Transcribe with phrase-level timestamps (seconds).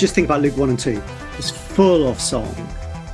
[0.00, 1.02] just think about Luke 1 and 2.
[1.36, 2.48] It's full of song.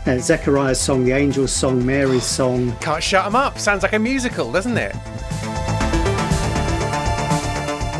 [0.06, 2.76] Uh, Zechariah's song, the angel's song, Mary's song.
[2.78, 3.58] Can't shut them up.
[3.58, 4.94] Sounds like a musical, doesn't it?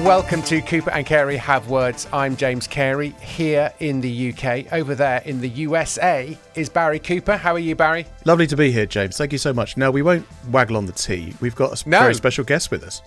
[0.04, 2.07] Welcome to Cooper and Carey Have Words.
[2.12, 4.72] I'm James Carey here in the UK.
[4.72, 7.36] Over there in the USA is Barry Cooper.
[7.36, 8.07] How are you, Barry?
[8.25, 9.16] Lovely to be here, James.
[9.16, 9.76] Thank you so much.
[9.76, 11.34] Now, we won't waggle on the tea.
[11.40, 11.98] We've got a No.
[12.03, 13.03] very special guest with us.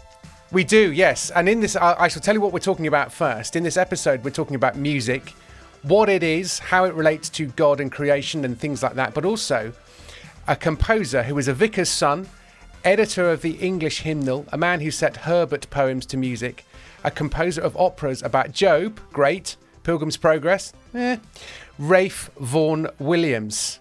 [0.52, 1.32] We do, yes.
[1.32, 3.56] And in this, I, I shall tell you what we're talking about first.
[3.56, 5.34] In this episode, we're talking about music,
[5.84, 9.26] what it is, how it relates to God and creation and things like that, but
[9.26, 9.74] also
[10.48, 12.28] a composer who is a vicar's son,
[12.84, 16.66] editor of the English hymnal, a man who set Herbert poems to music,
[17.04, 21.18] a composer of operas about Job, great, Pilgrim's Progress, eh,
[21.78, 23.80] Ralph Vaughan Williams.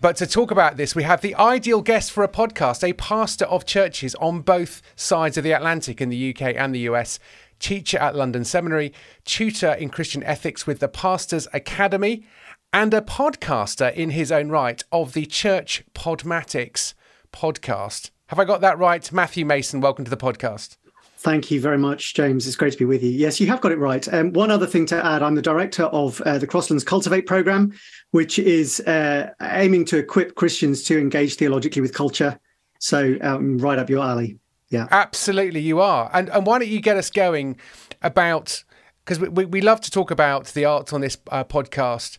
[0.00, 3.44] But to talk about this, we have the ideal guest for a podcast, a pastor
[3.44, 7.20] of churches on both sides of the Atlantic in the UK and the US,
[7.62, 8.92] teacher at London Seminary,
[9.24, 12.26] tutor in Christian ethics with the Pastors Academy,
[12.72, 16.94] and a podcaster in his own right of the Church Podmatics
[17.32, 18.10] podcast.
[18.26, 19.10] Have I got that right?
[19.12, 20.76] Matthew Mason, welcome to the podcast.
[21.18, 22.48] Thank you very much, James.
[22.48, 23.10] It's great to be with you.
[23.10, 24.12] Yes, you have got it right.
[24.12, 27.72] Um, one other thing to add I'm the director of uh, the Crosslands Cultivate program,
[28.10, 32.40] which is uh, aiming to equip Christians to engage theologically with culture.
[32.80, 34.40] So, um, right up your alley.
[34.72, 34.88] Yeah.
[34.90, 36.10] Absolutely, you are.
[36.14, 37.58] And and why don't you get us going
[38.00, 38.64] about
[39.04, 42.16] because we, we, we love to talk about the arts on this uh, podcast,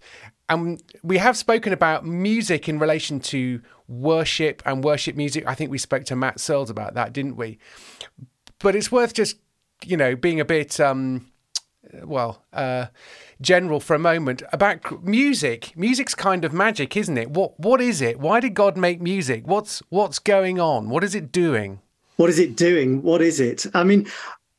[0.48, 5.46] and we have spoken about music in relation to worship and worship music.
[5.48, 7.58] I think we spoke to Matt Searles about that, didn't we?
[8.60, 9.38] But it's worth just
[9.84, 11.32] you know being a bit um,
[12.04, 12.86] well uh,
[13.42, 15.76] general for a moment about music.
[15.76, 17.32] Music's kind of magic, isn't it?
[17.32, 18.20] What what is it?
[18.20, 19.48] Why did God make music?
[19.48, 20.90] What's what's going on?
[20.90, 21.80] What is it doing?
[22.18, 23.02] What is it doing?
[23.02, 23.66] What is it?
[23.74, 24.08] I mean,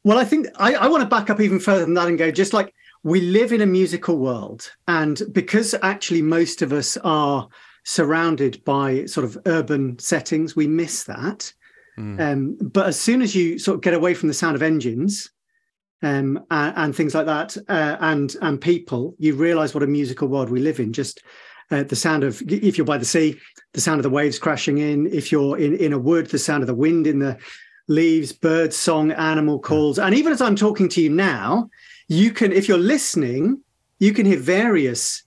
[0.02, 2.30] well, I think I, I want to back up even further than that and go
[2.30, 4.70] just like we live in a musical world.
[4.88, 7.48] And because actually most of us are
[7.84, 11.52] surrounded by sort of urban settings, we miss that.
[12.20, 15.30] Um, but as soon as you sort of get away from the sound of engines
[16.02, 20.28] um, and, and things like that, uh, and and people, you realise what a musical
[20.28, 20.92] world we live in.
[20.92, 21.22] Just
[21.70, 23.38] uh, the sound of if you're by the sea,
[23.72, 25.06] the sound of the waves crashing in.
[25.06, 27.38] If you're in in a wood, the sound of the wind in the
[27.88, 31.68] leaves, bird song, animal calls, and even as I'm talking to you now,
[32.08, 33.60] you can, if you're listening,
[33.98, 35.22] you can hear various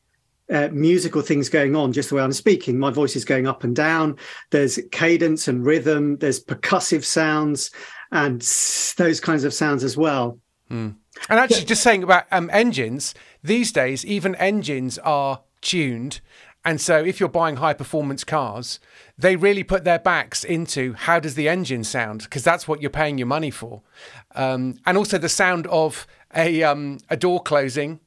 [0.51, 2.79] uh, musical things going on just the way I'm speaking.
[2.79, 4.17] My voice is going up and down.
[4.51, 6.17] There's cadence and rhythm.
[6.17, 7.69] There's percussive sounds
[8.11, 10.39] and s- those kinds of sounds as well.
[11.29, 16.21] And actually, just saying about um, engines, these days, even engines are tuned.
[16.65, 18.79] And so, if you're buying high performance cars,
[19.17, 22.23] they really put their backs into how does the engine sound?
[22.23, 23.81] Because that's what you're paying your money for.
[24.35, 27.99] Um, and also the sound of a, um, a door closing.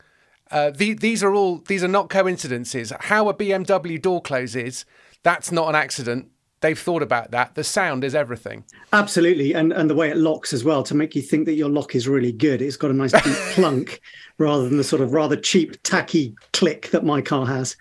[0.50, 2.92] Uh, the, these are all these are not coincidences.
[3.00, 4.84] How a BMW door closes,
[5.22, 6.28] that's not an accident.
[6.60, 7.54] They've thought about that.
[7.54, 8.64] The sound is everything.
[8.92, 11.70] Absolutely, and and the way it locks as well to make you think that your
[11.70, 12.60] lock is really good.
[12.60, 13.22] It's got a nice deep
[13.52, 14.00] plunk
[14.38, 17.76] rather than the sort of rather cheap, tacky click that my car has.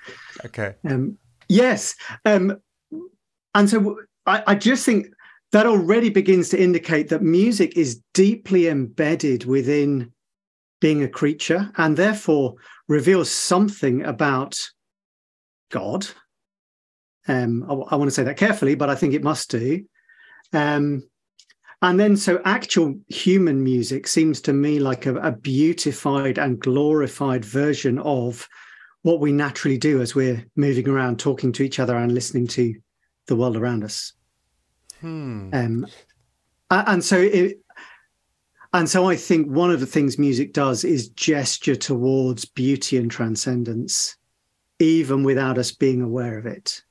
[0.45, 0.75] Okay.
[0.89, 1.17] Um,
[1.49, 2.57] yes, um,
[3.53, 5.07] and so I, I just think
[5.51, 10.13] that already begins to indicate that music is deeply embedded within
[10.79, 12.55] being a creature, and therefore
[12.87, 14.57] reveals something about
[15.69, 16.07] God.
[17.29, 19.85] Um, I, I want to say that carefully, but I think it must do.
[20.51, 21.03] Um,
[21.81, 27.45] and then, so actual human music seems to me like a, a beautified and glorified
[27.45, 28.49] version of
[29.03, 32.73] what we naturally do as we're moving around, talking to each other, and listening to
[33.27, 34.11] the world around us.
[35.53, 35.87] Um,
[36.69, 37.59] and so, it,
[38.73, 43.09] and so, I think one of the things music does is gesture towards beauty and
[43.09, 44.17] transcendence,
[44.79, 46.81] even without us being aware of it.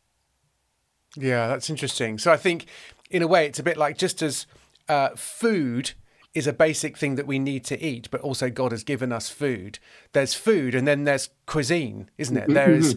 [1.18, 2.18] Yeah, that's interesting.
[2.18, 2.66] So I think,
[3.10, 4.46] in a way, it's a bit like just as
[4.88, 5.92] uh, food
[6.34, 9.28] is a basic thing that we need to eat, but also God has given us
[9.28, 9.78] food.
[10.12, 12.48] There's food, and then there's cuisine, isn't it?
[12.48, 12.96] There is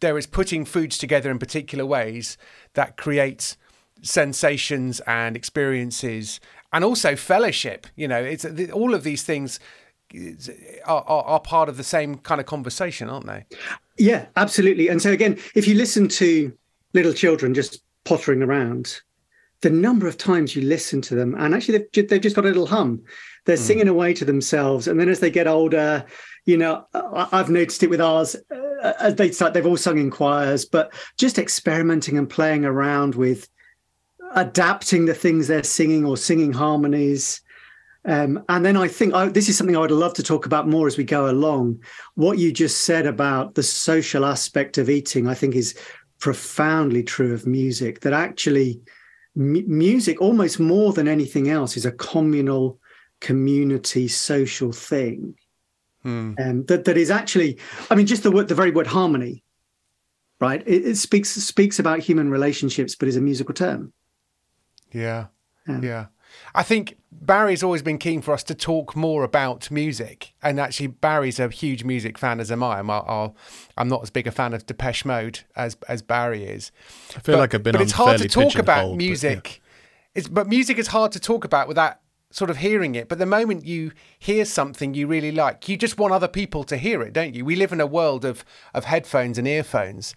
[0.00, 2.36] there is putting foods together in particular ways
[2.74, 3.56] that creates
[4.02, 6.40] sensations and experiences,
[6.72, 7.86] and also fellowship.
[7.96, 9.60] You know, it's all of these things
[10.86, 13.44] are, are, are part of the same kind of conversation, aren't they?
[13.98, 14.88] Yeah, absolutely.
[14.88, 16.52] And so again, if you listen to
[16.92, 19.00] little children just pottering around,
[19.62, 22.48] the number of times you listen to them, and actually they've, they've just got a
[22.48, 23.02] little hum.
[23.44, 26.04] They're singing away to themselves, and then as they get older,
[26.46, 28.36] you know, I've noticed it with ours.
[28.50, 33.14] Uh, as they start, they've all sung in choirs, but just experimenting and playing around
[33.14, 33.48] with
[34.34, 37.42] adapting the things they're singing or singing harmonies.
[38.06, 40.68] Um, and then I think I, this is something I would love to talk about
[40.68, 41.82] more as we go along.
[42.14, 45.78] What you just said about the social aspect of eating, I think, is
[46.20, 48.00] profoundly true of music.
[48.00, 48.80] That actually,
[49.36, 52.78] m- music, almost more than anything else, is a communal,
[53.20, 55.34] community, social thing.
[56.02, 56.34] Hmm.
[56.38, 57.58] Um, that that is actually,
[57.90, 59.42] I mean, just the word, the very word harmony,
[60.40, 60.62] right?
[60.66, 63.92] It, it speaks speaks about human relationships, but is a musical term.
[64.92, 65.26] Yeah,
[65.68, 66.06] um, yeah.
[66.54, 70.88] I think Barry's always been keen for us to talk more about music, and actually
[70.88, 72.78] Barry's a huge music fan, as am I.
[72.78, 73.30] I'm, i
[73.76, 76.72] am not as big a fan of Depeche Mode as as Barry is.
[77.16, 77.72] I feel but, like I've been.
[77.72, 79.42] But it's hard to talk about music.
[79.42, 79.56] But, yeah.
[80.14, 81.98] It's but music is hard to talk about without
[82.30, 83.08] sort of hearing it.
[83.08, 86.76] But the moment you hear something you really like, you just want other people to
[86.76, 87.44] hear it, don't you?
[87.44, 88.44] We live in a world of
[88.74, 90.14] of headphones and earphones,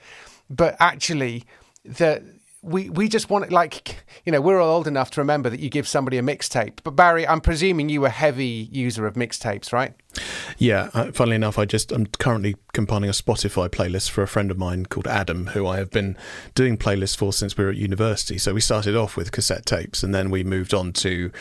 [0.49, 1.43] but actually
[1.83, 2.32] the
[2.63, 5.59] we we just want it like you know we're all old enough to remember that
[5.59, 6.79] you give somebody a mixtape.
[6.83, 9.93] But barry i'm presuming you were heavy user of mixtapes right
[10.57, 14.51] yeah uh, funnily enough i just i'm currently compiling a spotify playlist for a friend
[14.51, 16.17] of mine called adam who i have been
[16.55, 20.03] doing playlists for since we were at university so we started off with cassette tapes
[20.03, 21.31] and then we moved on to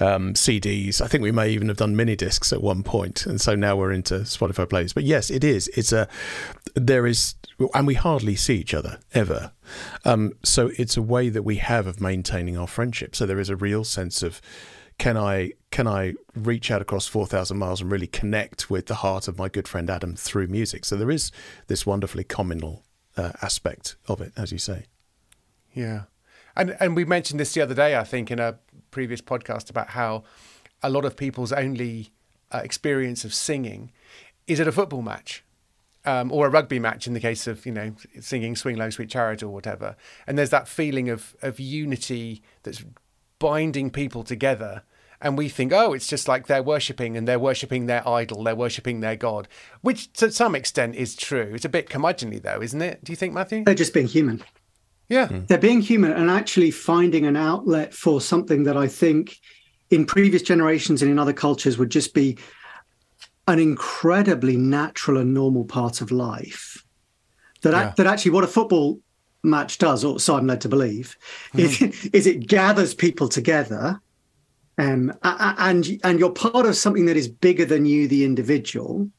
[0.00, 3.26] um, cds i think we may even have done mini discs at one point.
[3.26, 6.08] and so now we're into spotify playlists but yes it is it's a
[6.74, 7.34] there is
[7.74, 9.52] and we hardly see each other ever
[10.04, 13.14] um, so it's a way that we have of maintaining our friendship.
[13.14, 14.40] So there is a real sense of
[15.02, 18.94] can I can I reach out across four thousand miles and really connect with the
[18.94, 20.84] heart of my good friend Adam through music?
[20.84, 21.32] So there is
[21.66, 22.84] this wonderfully communal
[23.16, 24.84] uh, aspect of it, as you say.
[25.72, 26.02] Yeah,
[26.54, 28.60] and and we mentioned this the other day, I think, in a
[28.92, 30.22] previous podcast about how
[30.84, 32.12] a lot of people's only
[32.52, 33.90] uh, experience of singing
[34.46, 35.42] is at a football match
[36.04, 39.10] um, or a rugby match in the case of you know singing "Swing Low, Sweet
[39.10, 39.96] Chariot" or whatever.
[40.28, 42.84] And there's that feeling of of unity that's
[43.40, 44.84] binding people together.
[45.22, 48.56] And we think, oh, it's just like they're worshipping and they're worshipping their idol, they're
[48.56, 49.48] worshipping their god,
[49.80, 51.52] which to some extent is true.
[51.54, 53.04] It's a bit curmudgeonly, though, isn't it?
[53.04, 53.64] Do you think, Matthew?
[53.64, 54.42] They're just being human.
[55.08, 55.28] Yeah.
[55.28, 55.46] Mm.
[55.46, 59.38] They're being human and actually finding an outlet for something that I think
[59.90, 62.38] in previous generations and in other cultures would just be
[63.46, 66.84] an incredibly natural and normal part of life.
[67.62, 67.92] That, yeah.
[67.96, 69.00] that actually what a football
[69.44, 71.16] match does, or so I'm led to believe,
[71.54, 71.84] mm-hmm.
[71.84, 74.00] is, is it gathers people together.
[74.78, 79.10] Um, and and you're part of something that is bigger than you, the individual.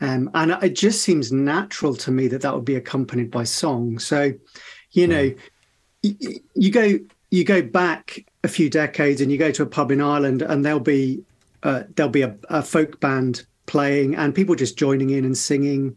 [0.00, 3.98] Um, and it just seems natural to me that that would be accompanied by song.
[3.98, 4.32] So,
[4.90, 5.38] you know, mm.
[6.02, 6.98] you, you go
[7.30, 10.64] you go back a few decades and you go to a pub in Ireland and
[10.64, 11.22] there'll be
[11.62, 15.96] uh, there'll be a, a, folk band playing and people just joining in and singing.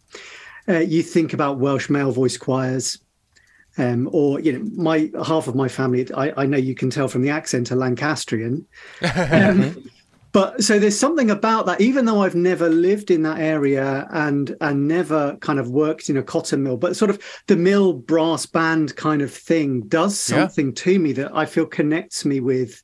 [0.68, 2.98] Uh, you think about Welsh male voice choirs,
[3.80, 6.12] um, or you know, my half of my family.
[6.14, 8.68] I, I, know you can tell from the accent, are Lancastrian.
[9.32, 9.90] Um,
[10.32, 11.82] but so there's something about that.
[11.82, 16.18] Even though I've never lived in that area and and never kind of worked in
[16.18, 20.68] a cotton mill, but sort of the mill brass band kind of thing does something
[20.68, 20.74] yeah.
[20.84, 22.84] to me that I feel connects me with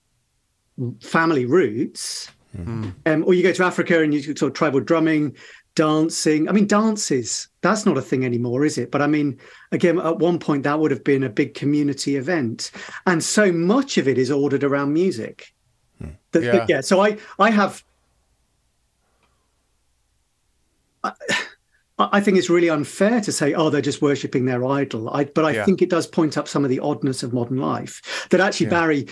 [1.01, 2.94] family roots Mm.
[3.06, 5.36] Um, or you go to Africa and you sort of tribal drumming,
[5.75, 6.50] dancing.
[6.50, 8.92] I mean, dances, that's not a thing anymore, is it?
[8.92, 9.38] But I mean,
[9.72, 12.72] again, at one point that would have been a big community event.
[13.06, 15.54] And so much of it is ordered around music.
[16.01, 16.16] Mm.
[16.31, 16.51] That, yeah.
[16.51, 16.81] That, yeah.
[16.81, 17.83] So I, I have.
[21.03, 21.12] I,
[21.98, 25.10] I think it's really unfair to say, oh, they're just worshipping their idol.
[25.10, 25.65] I, but I yeah.
[25.65, 28.27] think it does point up some of the oddness of modern life.
[28.32, 28.82] That actually, yeah.
[28.82, 29.08] Barry,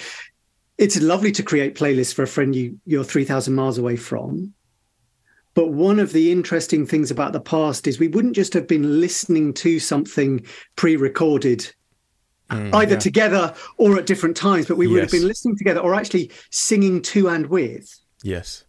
[0.78, 4.54] it's lovely to create playlists for a friend you you're 3000 miles away from
[5.56, 9.00] but one of the interesting things about the past is we wouldn't just have been
[9.00, 10.46] listening to something
[10.76, 11.72] pre-recorded
[12.50, 13.00] mm, either yeah.
[13.00, 15.12] together or at different times but we would yes.
[15.12, 18.66] have been listening together or actually singing to and with yes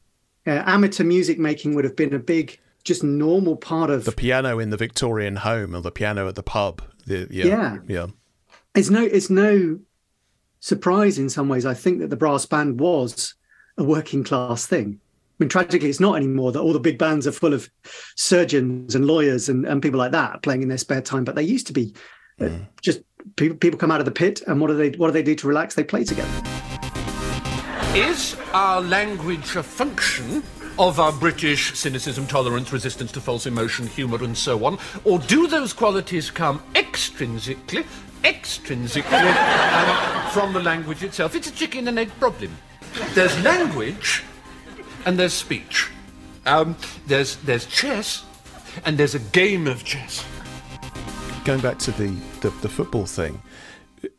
[0.46, 4.58] uh, amateur music making would have been a big just normal part of the piano
[4.58, 8.06] in the victorian home or the piano at the pub the, yeah yeah yeah
[8.74, 9.78] it's no it's no
[10.64, 11.66] surprise in some ways.
[11.66, 13.34] I think that the brass band was
[13.76, 14.98] a working class thing.
[15.34, 17.68] I mean, tragically, it's not anymore that all the big bands are full of
[18.16, 21.24] surgeons and lawyers and, and people like that playing in their spare time.
[21.24, 21.92] But they used to be
[22.40, 22.66] uh, mm.
[22.80, 23.00] just
[23.34, 25.34] people, people come out of the pit and what do they what do they do
[25.34, 25.74] to relax?
[25.74, 26.30] They play together.
[27.94, 30.42] Is our language a function
[30.78, 34.78] of our British cynicism, tolerance, resistance to false emotion, humour, and so on?
[35.04, 37.84] Or do those qualities come extrinsically
[38.24, 41.34] extrinsically um, from the language itself.
[41.34, 42.56] It's a chicken and egg problem.
[43.12, 44.24] There's language
[45.04, 45.90] and there's speech.
[46.46, 48.24] Um, there's, there's chess
[48.84, 50.24] and there's a game of chess.
[51.44, 52.08] Going back to the,
[52.40, 53.40] the, the football thing,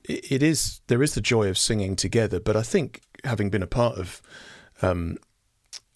[0.03, 3.67] it is there is the joy of singing together, but I think having been a
[3.67, 4.21] part of
[4.81, 5.17] um,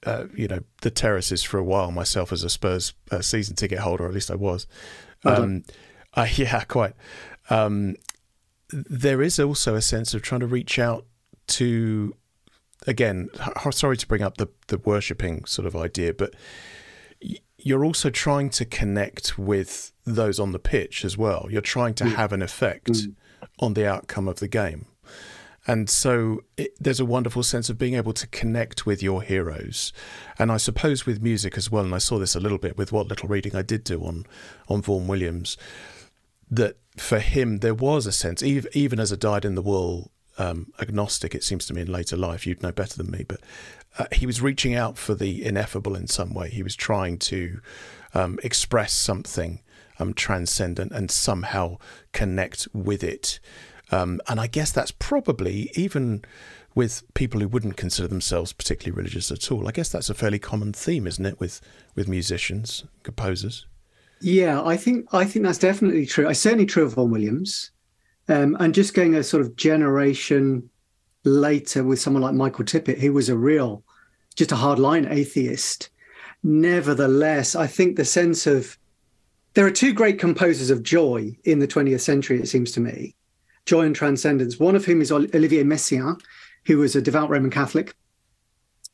[0.06, 3.80] uh, you know, the terraces for a while myself as a Spurs uh, season ticket
[3.80, 4.68] holder, or at least I was.
[5.26, 5.64] Um,
[6.14, 6.94] uh, yeah, quite.
[7.50, 7.96] Um,
[8.72, 11.06] there is also a sense of trying to reach out
[11.48, 12.16] to,
[12.88, 13.30] again,
[13.72, 16.34] sorry to bring up the, the worshipping sort of idea, but
[17.58, 21.48] you're also trying to connect with those on the pitch as well.
[21.50, 22.16] You're trying to mm.
[22.16, 23.16] have an effect mm.
[23.60, 24.86] on the outcome of the game.
[25.68, 29.92] And so it, there's a wonderful sense of being able to connect with your heroes.
[30.40, 32.92] And I suppose with music as well, and I saw this a little bit with
[32.92, 34.26] what little reading I did do on,
[34.68, 35.58] on Vaughan Williams,
[36.50, 40.12] that for him, there was a sense, even, even as a dyed in the wool
[40.40, 43.42] um, agnostic, it seems to me in later life, you'd know better than me, but
[44.00, 46.50] uh, he was reaching out for the ineffable in some way.
[46.50, 47.60] He was trying to
[48.14, 49.62] um, express something
[50.00, 51.78] um, transcendent and somehow
[52.14, 53.40] connect with it.
[53.92, 56.24] Um, and I guess that's probably even
[56.76, 59.68] with people who wouldn't consider themselves particularly religious at all.
[59.68, 61.60] I guess that's a fairly common theme, isn't it, with
[61.96, 63.66] with musicians, composers?
[64.22, 66.28] Yeah, I think I think that's definitely true.
[66.28, 67.72] I certainly true of Vaughan Williams,
[68.30, 70.70] um, and just going a sort of generation
[71.24, 73.84] later with someone like Michael Tippett, who was a real,
[74.36, 75.90] just a hardline atheist.
[76.44, 78.78] Nevertheless, I think the sense of
[79.56, 83.16] there are two great composers of joy in the 20th century, it seems to me
[83.66, 86.20] joy and transcendence, one of whom is Olivier Messiaen,
[86.66, 87.94] who was a devout Roman Catholic,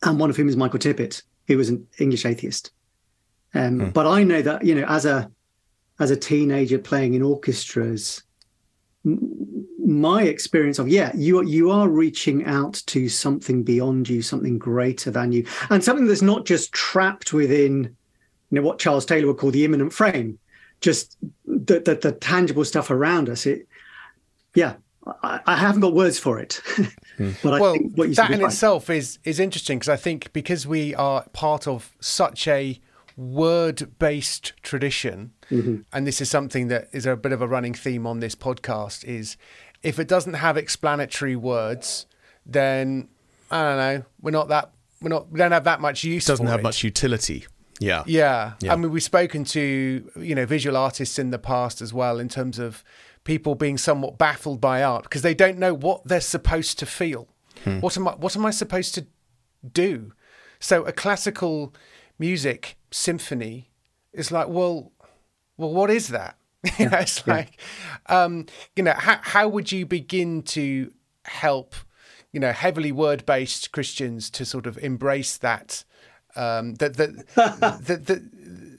[0.03, 2.71] and one of whom is Michael Tippett, who was an English atheist.
[3.53, 3.89] Um, hmm.
[3.91, 5.31] But I know that, you know, as a
[5.99, 8.23] as a teenager playing in orchestras,
[9.05, 15.11] my experience of yeah you you are reaching out to something beyond you something greater
[15.11, 15.45] than you.
[15.69, 17.95] And something that's not just trapped within
[18.51, 20.39] you know what charles taylor would call the immanent frame
[20.81, 23.45] just the the, the tangible stuff around us.
[23.45, 23.67] It
[24.55, 24.75] yeah
[25.21, 26.61] I, I haven't got words for it.
[27.15, 27.31] Hmm.
[27.41, 31.23] but I well that in itself is is interesting because i think because we are
[31.31, 32.77] part of such a
[33.17, 35.77] word based tradition mm-hmm.
[35.93, 39.05] and this is something that is a bit of a running theme on this podcast
[39.05, 39.37] is
[39.85, 42.07] if it doesn't have explanatory words,
[42.45, 43.07] then
[43.51, 44.05] I don't know.
[44.19, 44.71] We're not that.
[44.99, 45.31] We're not.
[45.31, 46.25] We don't have that much use.
[46.25, 46.63] It Doesn't have it.
[46.63, 47.45] much utility.
[47.79, 48.03] Yeah.
[48.07, 48.53] yeah.
[48.61, 48.73] yeah.
[48.73, 52.29] I mean, we've spoken to you know visual artists in the past as well in
[52.29, 52.83] terms of
[53.25, 57.27] people being somewhat baffled by art because they don't know what they're supposed to feel.
[57.63, 57.79] Hmm.
[57.79, 58.13] What am I?
[58.13, 59.05] What am I supposed to
[59.71, 60.13] do?
[60.59, 61.75] So a classical
[62.17, 63.69] music symphony
[64.13, 64.91] is like, well,
[65.57, 66.37] well, what is that?
[66.79, 67.59] you know, it's like,
[68.07, 70.91] um, you know, how, how would you begin to
[71.25, 71.75] help,
[72.31, 75.83] you know, heavily word based Christians to sort of embrace that,
[76.35, 78.23] um, that, that, the,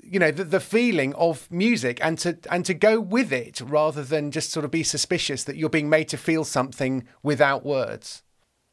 [0.03, 4.03] you know, the, the feeling of music and to, and to go with it rather
[4.03, 8.23] than just sort of be suspicious that you're being made to feel something without words?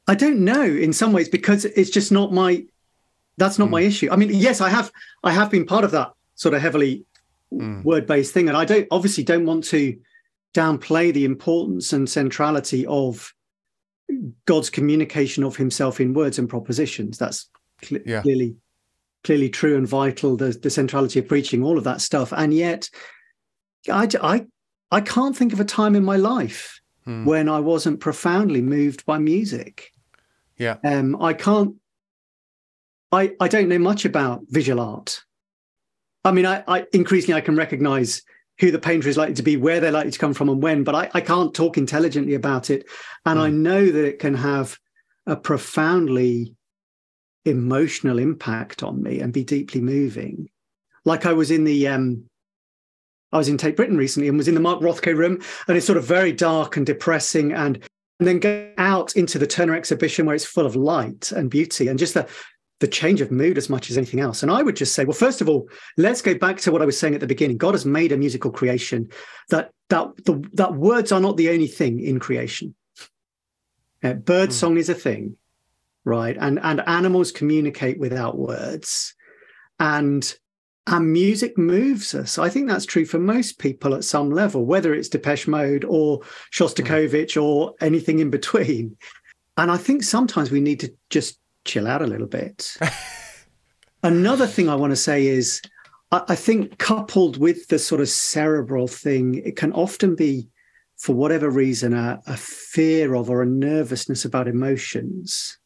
[0.07, 2.65] I don't know in some ways because it's just not my,
[3.37, 3.71] that's not mm.
[3.71, 4.09] my issue.
[4.11, 4.91] I mean, yes, I have,
[5.23, 7.05] I have been part of that sort of heavily
[7.51, 7.83] mm.
[7.83, 8.47] word based thing.
[8.47, 9.97] And I don't obviously don't want to
[10.53, 13.33] downplay the importance and centrality of
[14.45, 17.17] God's communication of Himself in words and propositions.
[17.17, 17.49] That's
[17.81, 18.21] cl- yeah.
[18.21, 18.55] clearly
[19.23, 20.35] clearly true and vital.
[20.35, 22.33] The, the centrality of preaching, all of that stuff.
[22.35, 22.89] And yet,
[23.89, 24.45] I I
[24.91, 27.25] I can't think of a time in my life mm.
[27.25, 29.91] when I wasn't profoundly moved by music.
[30.57, 30.77] Yeah.
[30.83, 31.75] Um, I can't.
[33.13, 35.21] I, I don't know much about visual art.
[36.25, 38.23] I mean, I, I increasingly I can recognize
[38.59, 40.83] who the painter is likely to be, where they're likely to come from, and when.
[40.83, 42.87] But I, I can't talk intelligently about it,
[43.25, 43.43] and mm.
[43.43, 44.77] I know that it can have
[45.27, 46.55] a profoundly
[47.45, 50.49] emotional impact on me and be deeply moving.
[51.05, 52.25] Like I was in the um,
[53.31, 55.85] I was in Tate Britain recently and was in the Mark Rothko room, and it's
[55.85, 57.77] sort of very dark and depressing, and
[58.19, 61.87] and then go out into the Turner exhibition where it's full of light and beauty,
[61.87, 62.27] and just the
[62.83, 64.43] the change of mood as much as anything else.
[64.43, 66.85] And I would just say, well, first of all, let's go back to what I
[66.85, 67.55] was saying at the beginning.
[67.55, 69.09] God has made a musical creation
[69.51, 72.75] that that the, that words are not the only thing in creation.
[74.03, 74.51] Uh, bird mm.
[74.51, 75.37] song is a thing,
[76.03, 76.35] right?
[76.37, 79.15] And and animals communicate without words,
[79.79, 80.21] and
[80.85, 82.37] and music moves us.
[82.37, 86.19] I think that's true for most people at some level, whether it's Depeche Mode or
[86.51, 87.43] Shostakovich mm.
[87.43, 88.97] or anything in between.
[89.55, 92.77] And I think sometimes we need to just chill out a little bit.
[94.03, 95.61] Another thing I want to say is
[96.11, 100.49] I, I think coupled with the sort of cerebral thing, it can often be,
[100.97, 105.57] for whatever reason, a, a fear of or a nervousness about emotions.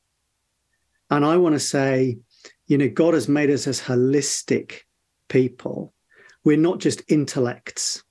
[1.10, 2.18] And I want to say,
[2.68, 4.82] you know, God has made us as holistic
[5.30, 5.94] people.
[6.44, 8.04] We're not just intellects.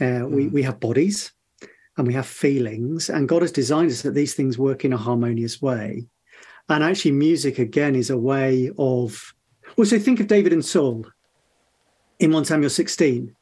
[0.00, 0.30] Uh, mm.
[0.30, 1.32] we, we have bodies
[1.96, 4.96] and we have feelings, and God has designed us that these things work in a
[4.96, 6.06] harmonious way.
[6.70, 9.34] And actually, music again is a way of.
[9.76, 11.04] Well, so think of David and Saul
[12.20, 13.34] in 1 Samuel 16.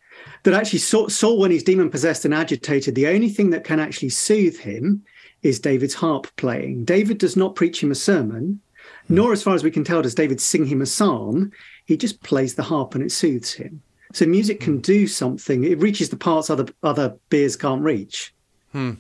[0.43, 3.81] That actually, Saul, Saul, when he's demon possessed and agitated, the only thing that can
[3.81, 5.05] actually soothe him
[5.43, 6.85] is David's harp playing.
[6.85, 8.61] David does not preach him a sermon,
[9.09, 11.53] nor, as far as we can tell, does David sing him a psalm.
[11.85, 13.83] He just plays the harp and it soothes him.
[14.13, 15.65] So music can do something.
[15.65, 18.33] It reaches the parts other other beers can't reach.
[18.73, 18.95] Hmm.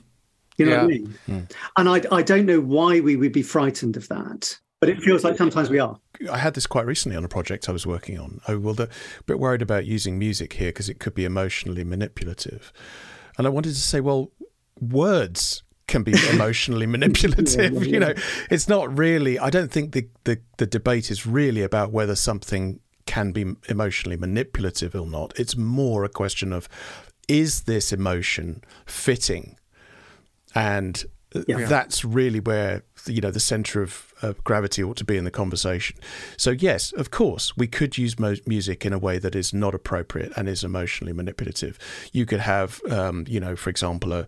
[0.58, 0.76] You know Yeah.
[0.78, 1.14] what I mean?
[1.26, 1.40] Hmm.
[1.76, 5.24] And I, I don't know why we would be frightened of that, but it feels
[5.24, 5.98] like sometimes we are.
[6.30, 8.40] I had this quite recently on a project I was working on.
[8.48, 8.88] I was a
[9.26, 12.72] bit worried about using music here because it could be emotionally manipulative.
[13.38, 14.32] And I wanted to say, well,
[14.80, 17.84] words can be emotionally manipulative.
[17.86, 18.14] You know,
[18.50, 22.80] it's not really, I don't think the, the, the debate is really about whether something
[23.06, 25.32] can be emotionally manipulative or not.
[25.38, 26.68] It's more a question of
[27.28, 29.56] is this emotion fitting?
[30.54, 31.04] And
[31.46, 31.66] Yeah.
[31.66, 35.30] that's really where you know the center of, of gravity ought to be in the
[35.30, 35.96] conversation.
[36.36, 39.74] So yes, of course, we could use mo- music in a way that is not
[39.74, 41.78] appropriate and is emotionally manipulative.
[42.12, 44.26] You could have, um, you know, for example, a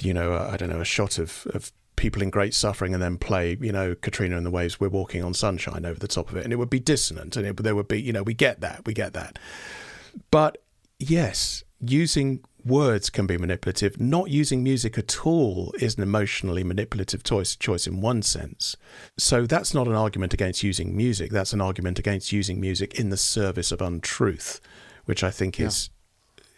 [0.00, 3.02] you know, I I don't know, a shot of, of people in great suffering and
[3.02, 6.30] then play, you know, Katrina and the Waves, We're Walking on Sunshine over the top
[6.30, 6.44] of it.
[6.44, 8.82] And it would be dissonant and it, there would be, you know, we get that,
[8.86, 9.38] we get that.
[10.30, 10.58] But
[11.00, 14.00] yes, using words can be manipulative.
[14.00, 18.76] Not using music at all is an emotionally manipulative choice, choice in one sense.
[19.16, 21.30] So that's not an argument against using music.
[21.30, 24.60] That's an argument against using music in the service of untruth,
[25.06, 25.90] which I think is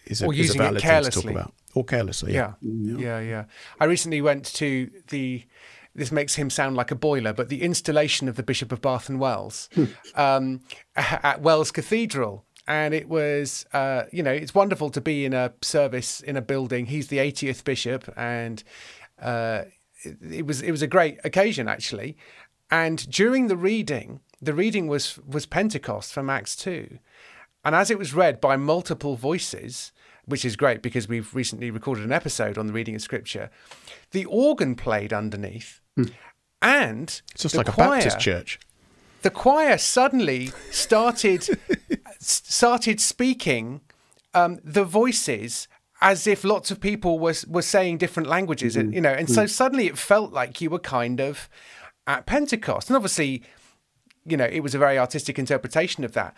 [0.07, 1.53] is a, Or is a using it valid thing to talk about.
[1.75, 2.55] Or carelessly, yeah.
[2.61, 2.99] Yeah.
[2.99, 3.45] yeah, yeah,
[3.79, 5.45] I recently went to the.
[5.93, 9.09] This makes him sound like a boiler, but the installation of the Bishop of Bath
[9.09, 9.69] and Wells
[10.15, 10.61] um,
[10.97, 15.53] at Wells Cathedral, and it was, uh, you know, it's wonderful to be in a
[15.61, 16.87] service in a building.
[16.87, 18.63] He's the 80th bishop, and
[19.21, 19.63] uh,
[20.05, 22.17] it, it was it was a great occasion actually.
[22.71, 27.01] And during the reading, the reading was was Pentecost from Acts two,
[27.65, 29.91] and as it was read by multiple voices,
[30.25, 33.51] which is great because we've recently recorded an episode on the reading of scripture,
[34.13, 35.81] the organ played underneath,
[36.63, 38.61] and It's just like a Baptist church.
[39.23, 41.47] The choir suddenly started
[42.21, 43.81] started speaking
[44.35, 45.69] um, the voices
[46.01, 49.47] as if lots of people were were saying different languages, and you know, and so
[49.47, 51.49] suddenly it felt like you were kind of
[52.07, 53.43] at Pentecost, and obviously,
[54.25, 56.35] you know, it was a very artistic interpretation of that,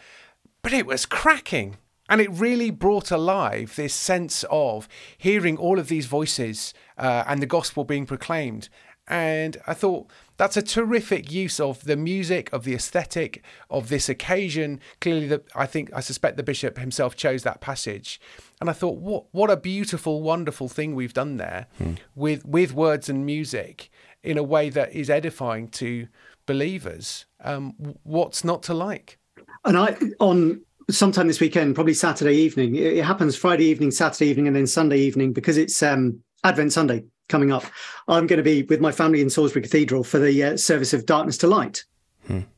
[0.63, 1.77] but it was cracking.
[2.09, 7.41] And it really brought alive this sense of hearing all of these voices uh, and
[7.41, 8.69] the gospel being proclaimed.
[9.09, 14.09] And I thought that's a terrific use of the music, of the aesthetic, of this
[14.09, 14.81] occasion.
[15.01, 18.21] Clearly, the, I think I suspect the bishop himself chose that passage,
[18.61, 21.67] and I thought, what what a beautiful, wonderful thing we've done there
[22.15, 23.91] with with words and music
[24.23, 26.07] in a way that is edifying to
[26.47, 27.27] believers.
[27.43, 29.19] Um, what's not to like?
[29.65, 32.75] And I on sometime this weekend, probably Saturday evening.
[32.77, 36.73] It, it happens Friday evening, Saturday evening, and then Sunday evening because it's um, Advent
[36.73, 37.65] Sunday coming up.
[38.07, 41.07] I'm going to be with my family in Salisbury Cathedral for the uh, service of
[41.07, 41.83] Darkness to Light,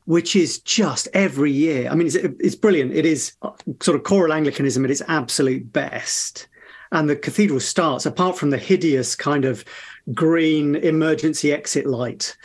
[0.05, 1.89] which is just every year.
[1.89, 2.93] I mean, it's, it's brilliant.
[2.93, 6.47] It is uh, sort of choral Anglicanism at its absolute best.
[6.91, 9.65] And the cathedral starts, apart from the hideous kind of
[10.13, 12.35] green emergency exit light,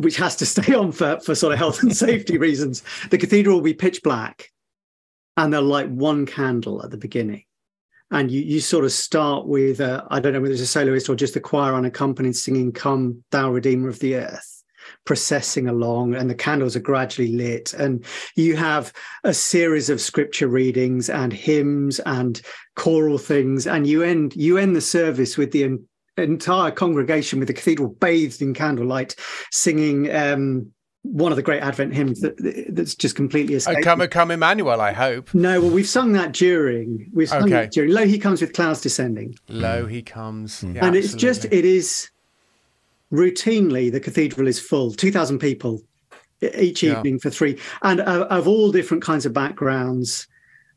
[0.00, 3.56] which has to stay on for, for sort of health and safety reasons, the cathedral
[3.56, 4.50] will be pitch black
[5.36, 7.45] and they'll light one candle at the beginning.
[8.10, 11.08] And you, you sort of start with, uh, I don't know whether it's a soloist
[11.08, 14.62] or just the choir unaccompanied singing, Come, Thou Redeemer of the Earth,
[15.04, 17.74] processing along, and the candles are gradually lit.
[17.74, 18.04] And
[18.36, 18.92] you have
[19.24, 22.40] a series of scripture readings and hymns and
[22.76, 23.66] choral things.
[23.66, 27.88] And you end, you end the service with the en- entire congregation with the cathedral
[27.88, 29.16] bathed in candlelight,
[29.50, 30.70] singing um,
[31.12, 32.36] one of the great Advent hymns that,
[32.70, 33.82] that's just completely Oh, escaped.
[33.84, 34.80] come, come, Emmanuel.
[34.80, 35.32] I hope.
[35.34, 37.10] No, well, we've sung that during.
[37.14, 37.50] We've sung Okay.
[37.50, 37.92] that during.
[37.92, 40.62] Lo, he comes with clouds descending, Lo, he comes.
[40.62, 42.10] Yeah, and it's just it is
[43.12, 45.80] routinely the cathedral is full, two thousand people
[46.58, 46.98] each Yeah.
[46.98, 50.26] evening for three, and uh, of all different kinds of backgrounds,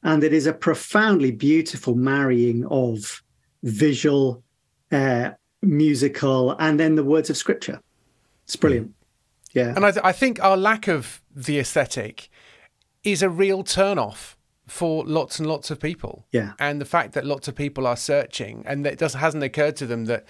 [0.03, 3.21] and it is a profoundly beautiful marrying of
[3.63, 4.41] visual,
[4.91, 7.79] uh, musical, and then the words of scripture.
[8.45, 8.93] It's brilliant.
[9.51, 9.73] Yeah.
[9.75, 12.29] And I, th- I think our lack of the aesthetic
[13.03, 16.25] is a real turn-off for lots and lots of people.
[16.31, 16.53] Yeah.
[16.59, 19.75] And the fact that lots of people are searching and that it does, hasn't occurred
[19.77, 20.25] to them that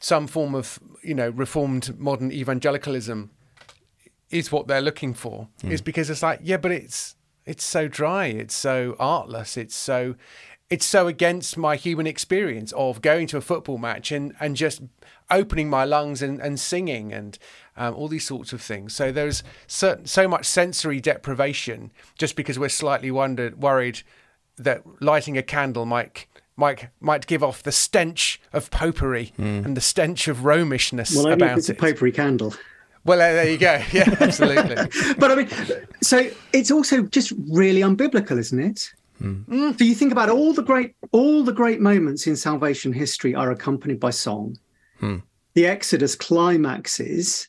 [0.00, 3.30] some form of, you know, reformed modern evangelicalism
[4.30, 5.70] is what they're looking for hmm.
[5.70, 10.14] is because it's like, yeah, but it's it's so dry, it's so artless, it's so
[10.74, 14.82] it's so against my human experience of going to a football match and, and just
[15.30, 17.38] opening my lungs and, and singing and
[17.76, 18.92] um, all these sorts of things.
[18.92, 24.02] So there's certain, so much sensory deprivation just because we're slightly wondered, worried
[24.56, 29.64] that lighting a candle might might might give off the stench of popery mm.
[29.64, 31.76] and the stench of Romishness well, about it's it.
[31.76, 32.52] a popery candle.
[33.04, 33.80] Well, uh, there you go.
[33.92, 34.74] Yeah, absolutely.
[35.18, 35.48] but I mean,
[36.02, 38.92] so it's also just really unbiblical, isn't it?
[39.20, 39.78] Mm.
[39.78, 43.50] So you think about all the great all the great moments in salvation history are
[43.50, 44.56] accompanied by song.
[45.00, 45.22] Mm.
[45.54, 47.48] The Exodus climaxes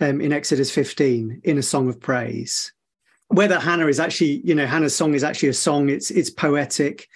[0.00, 2.72] um, in Exodus 15 in a song of praise.
[3.28, 5.88] Whether Hannah is actually, you know, Hannah's song is actually a song.
[5.88, 7.08] It's it's poetic.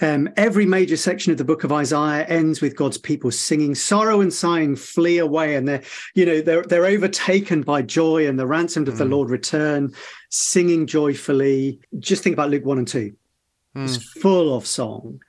[0.00, 4.20] Um, every major section of the book of Isaiah ends with God's people singing, sorrow
[4.20, 5.82] and sighing flee away, and they're,
[6.14, 8.98] you know, they're they're overtaken by joy, and the ransomed of mm.
[8.98, 9.92] the Lord return,
[10.30, 11.78] singing joyfully.
[12.00, 13.14] Just think about Luke one and two;
[13.76, 13.84] mm.
[13.84, 15.22] it's full of song.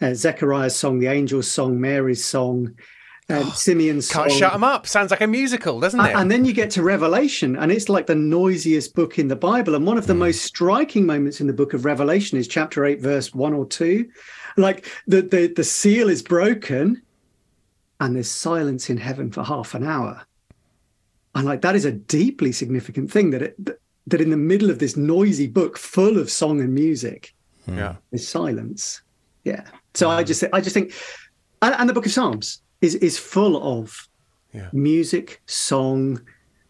[0.00, 2.74] Uh, Zechariah's song, the angel's song, Mary's song,
[3.28, 4.38] um, Simeon's Can't song.
[4.38, 4.86] shut them up.
[4.86, 6.14] Sounds like a musical, doesn't it?
[6.14, 9.74] And then you get to Revelation, and it's like the noisiest book in the Bible.
[9.74, 10.18] And one of the mm.
[10.18, 14.08] most striking moments in the book of Revelation is chapter 8, verse 1 or 2.
[14.56, 17.02] Like the, the, the seal is broken,
[18.00, 20.26] and there's silence in heaven for half an hour.
[21.34, 23.56] And like that is a deeply significant thing that it
[24.06, 27.34] that in the middle of this noisy book full of song and music,
[27.66, 29.02] yeah, there's silence.
[29.44, 29.64] Yeah.
[29.94, 30.92] So I just I just think
[31.62, 34.08] and, and the book of Psalms is is full of
[34.52, 34.68] yeah.
[34.72, 36.20] music, song,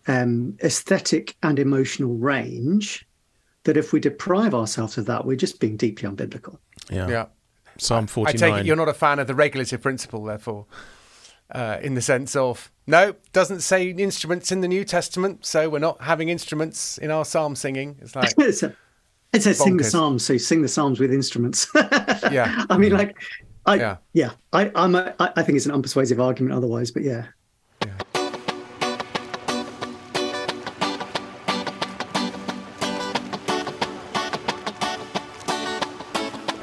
[0.06, 3.06] um, aesthetic, and emotional range.
[3.64, 6.58] That if we deprive ourselves of that, we're just being deeply unbiblical.
[6.90, 7.08] Yeah.
[7.08, 7.26] Yeah.
[7.78, 8.50] Psalm forty nine.
[8.50, 10.66] I take it you're not a fan of the regulative principle, therefore.
[11.50, 15.78] Uh, in the sense of no, doesn't say instruments in the New Testament, so we're
[15.78, 17.98] not having instruments in our psalm singing.
[18.00, 18.74] It's like it's a,
[19.32, 21.66] it says sing the psalms, so sing the psalms with instruments.
[22.30, 23.16] yeah, I mean, like
[23.64, 24.30] I, yeah, yeah.
[24.52, 27.28] I, I'm a, I think it's an unpersuasive argument otherwise, but yeah.
[27.82, 27.98] yeah.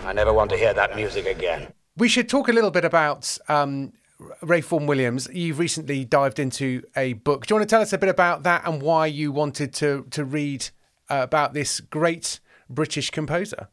[0.06, 1.74] I never want to hear that music again.
[1.98, 3.94] We should talk a little bit about um,
[4.42, 5.28] Ray Vaughan Williams.
[5.34, 7.48] You've recently dived into a book.
[7.48, 10.06] Do you want to tell us a bit about that and why you wanted to
[10.12, 10.68] to read
[11.10, 13.68] uh, about this great British composer?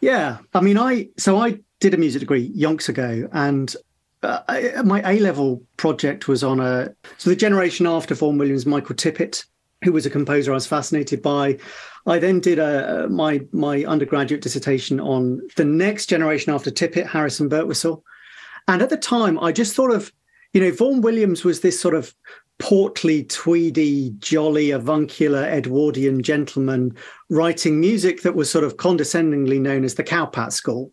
[0.00, 3.74] Yeah, I mean, I so I did a music degree yonks ago, and
[4.22, 8.66] uh, I, my A level project was on a so the generation after Vaughan Williams,
[8.66, 9.44] Michael Tippett,
[9.84, 11.58] who was a composer I was fascinated by.
[12.06, 17.48] I then did a my my undergraduate dissertation on the next generation after Tippett, Harrison
[17.48, 18.02] Birtwistle,
[18.66, 20.12] and at the time I just thought of,
[20.52, 22.12] you know, Vaughan Williams was this sort of
[22.62, 26.94] portly, tweedy, jolly, avuncular Edwardian gentleman
[27.28, 30.92] writing music that was sort of condescendingly known as the Cowpat School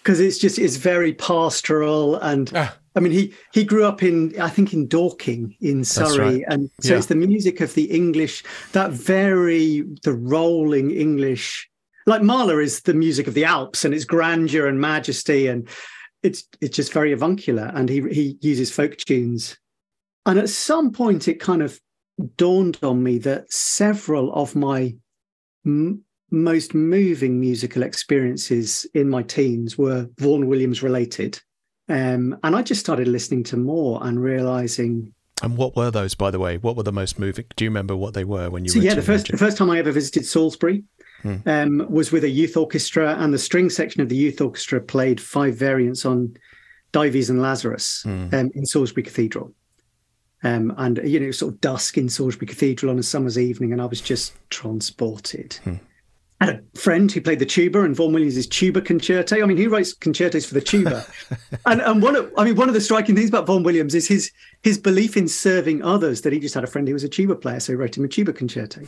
[0.00, 2.72] because it's just it's very pastoral and ah.
[2.94, 6.44] I mean he he grew up in I think in Dorking in Surrey right.
[6.48, 6.98] and so yeah.
[6.98, 11.68] it's the music of the English that very the rolling English
[12.06, 15.68] like Mahler is the music of the Alps and its grandeur and majesty and
[16.22, 19.58] it's it's just very avuncular and he he uses folk tunes
[20.26, 21.80] and at some point it kind of
[22.36, 24.94] dawned on me that several of my
[25.64, 31.40] m- most moving musical experiences in my teens were Vaughan Williams related.
[31.88, 35.14] Um, and I just started listening to more and realizing.
[35.42, 36.58] And what were those, by the way?
[36.58, 37.46] What were the most moving?
[37.56, 38.70] Do you remember what they were when you?
[38.70, 40.84] So yeah, the first the first time I ever visited Salisbury
[41.22, 41.36] hmm.
[41.46, 45.20] um, was with a youth orchestra, and the string section of the youth orchestra played
[45.20, 46.36] five variants on
[46.92, 48.28] Dives and Lazarus hmm.
[48.34, 49.54] um, in Salisbury Cathedral.
[50.44, 53.82] Um, and you know, sort of dusk in Salisbury Cathedral on a summer's evening, and
[53.82, 55.58] I was just transported.
[55.64, 55.74] Hmm.
[56.40, 59.42] I had a friend who played the tuba and Vaughan Williams' tuba concerto.
[59.42, 61.04] I mean, he writes concertos for the tuba.
[61.66, 64.06] and and one of I mean, one of the striking things about Vaughan Williams is
[64.06, 64.30] his
[64.62, 67.34] his belief in serving others, that he just had a friend who was a tuba
[67.34, 68.82] player, so he wrote him a tuba concerto.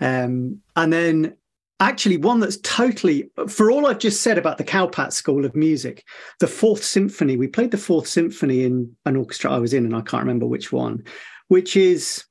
[0.00, 1.36] um, and then
[1.80, 6.04] actually one that's totally for all I've just said about the Cowpat School of Music,
[6.40, 9.94] the Fourth Symphony, we played the Fourth Symphony in an orchestra I was in, and
[9.94, 11.02] I can't remember which one,
[11.48, 12.24] which is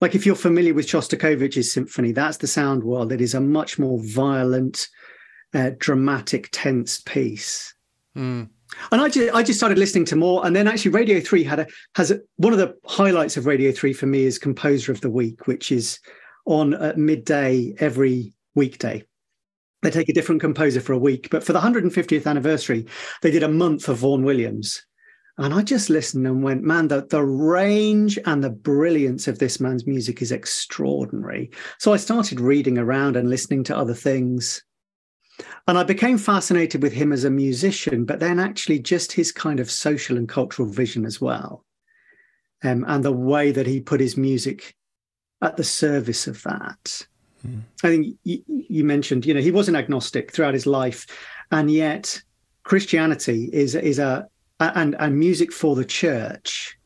[0.00, 3.10] like if you're familiar with Shostakovich's symphony, that's the sound world.
[3.10, 4.88] It is a much more violent,
[5.54, 7.74] uh, dramatic, tense piece.
[8.14, 8.50] Mm.
[8.92, 11.60] And I just I just started listening to more, and then actually Radio Three had
[11.60, 15.00] a has a, one of the highlights of Radio Three for me is Composer of
[15.00, 16.00] the Week, which is
[16.44, 19.04] on at midday every weekday.
[19.82, 22.86] They take a different composer for a week, but for the 150th anniversary,
[23.22, 24.82] they did a month of Vaughan Williams,
[25.36, 29.58] and I just listened and went, man, the, the range and the brilliance of this
[29.58, 31.50] man's music is extraordinary.
[31.78, 34.62] So I started reading around and listening to other things.
[35.66, 39.58] and I became fascinated with him as a musician, but then actually just his kind
[39.58, 41.64] of social and cultural vision as well.
[42.62, 44.76] Um, and the way that he put his music
[45.42, 47.06] at the service of that.
[47.46, 47.62] Mm.
[47.82, 51.06] I think you, you, mentioned, you know, he was an agnostic throughout his life,
[51.50, 52.20] and yet
[52.62, 54.28] Christianity is is a
[54.60, 56.78] and and music for the church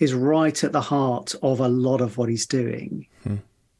[0.00, 3.06] is right at the heart of a lot of what he's doing.
[3.24, 3.38] Mm.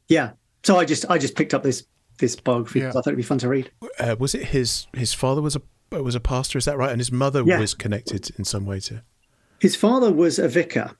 [0.08, 0.30] Yeah.
[0.62, 1.84] So I just I just picked up this
[2.18, 2.88] this biography yeah.
[2.88, 3.70] I thought it'd be fun to read.
[3.98, 6.58] Uh, was it his his father was a was a pastor?
[6.58, 6.90] Is that right?
[6.90, 7.58] And his mother yeah.
[7.58, 9.02] was connected in some way to.
[9.60, 10.92] His father was a vicar,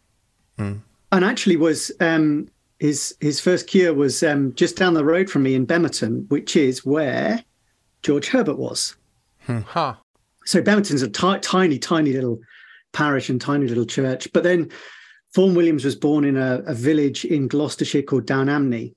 [0.59, 0.81] mm.
[1.11, 2.49] and actually was um,
[2.83, 6.57] his his first cure was um, just down the road from me in Bemerton, which
[6.57, 7.45] is where
[8.03, 8.97] George Herbert was.
[9.47, 9.61] Hmm.
[9.61, 9.95] Huh.
[10.47, 12.41] So Bemerton's a t- tiny, tiny little
[12.93, 14.27] parish and tiny little church.
[14.33, 14.69] But then
[15.33, 18.97] Vaughan Williams was born in a, a village in Gloucestershire called Down Ampney,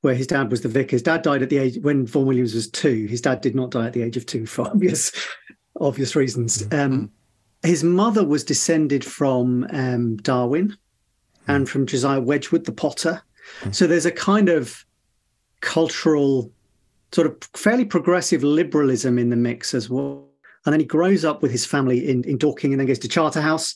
[0.00, 0.96] where his dad was the vicar.
[0.96, 3.06] His dad died at the age when Vaughan Williams was two.
[3.06, 5.12] His dad did not die at the age of two for obvious
[5.78, 6.64] obvious reasons.
[6.64, 6.80] Mm-hmm.
[6.80, 7.10] Um,
[7.62, 10.76] his mother was descended from um, Darwin.
[11.46, 13.22] And from Josiah Wedgwood, the potter.
[13.60, 13.72] Mm-hmm.
[13.72, 14.84] So there's a kind of
[15.60, 16.52] cultural,
[17.12, 20.28] sort of fairly progressive liberalism in the mix as well.
[20.64, 23.08] And then he grows up with his family in, in Dorking and then goes to
[23.08, 23.74] Charterhouse.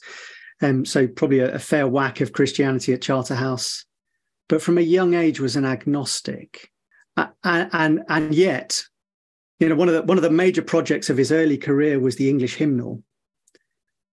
[0.62, 3.85] Um, so probably a, a fair whack of Christianity at Charterhouse
[4.48, 6.70] but from a young age was an agnostic.
[7.16, 8.83] And, and, and yet,
[9.61, 12.16] you know, one of the one of the major projects of his early career was
[12.16, 13.02] the English hymnal,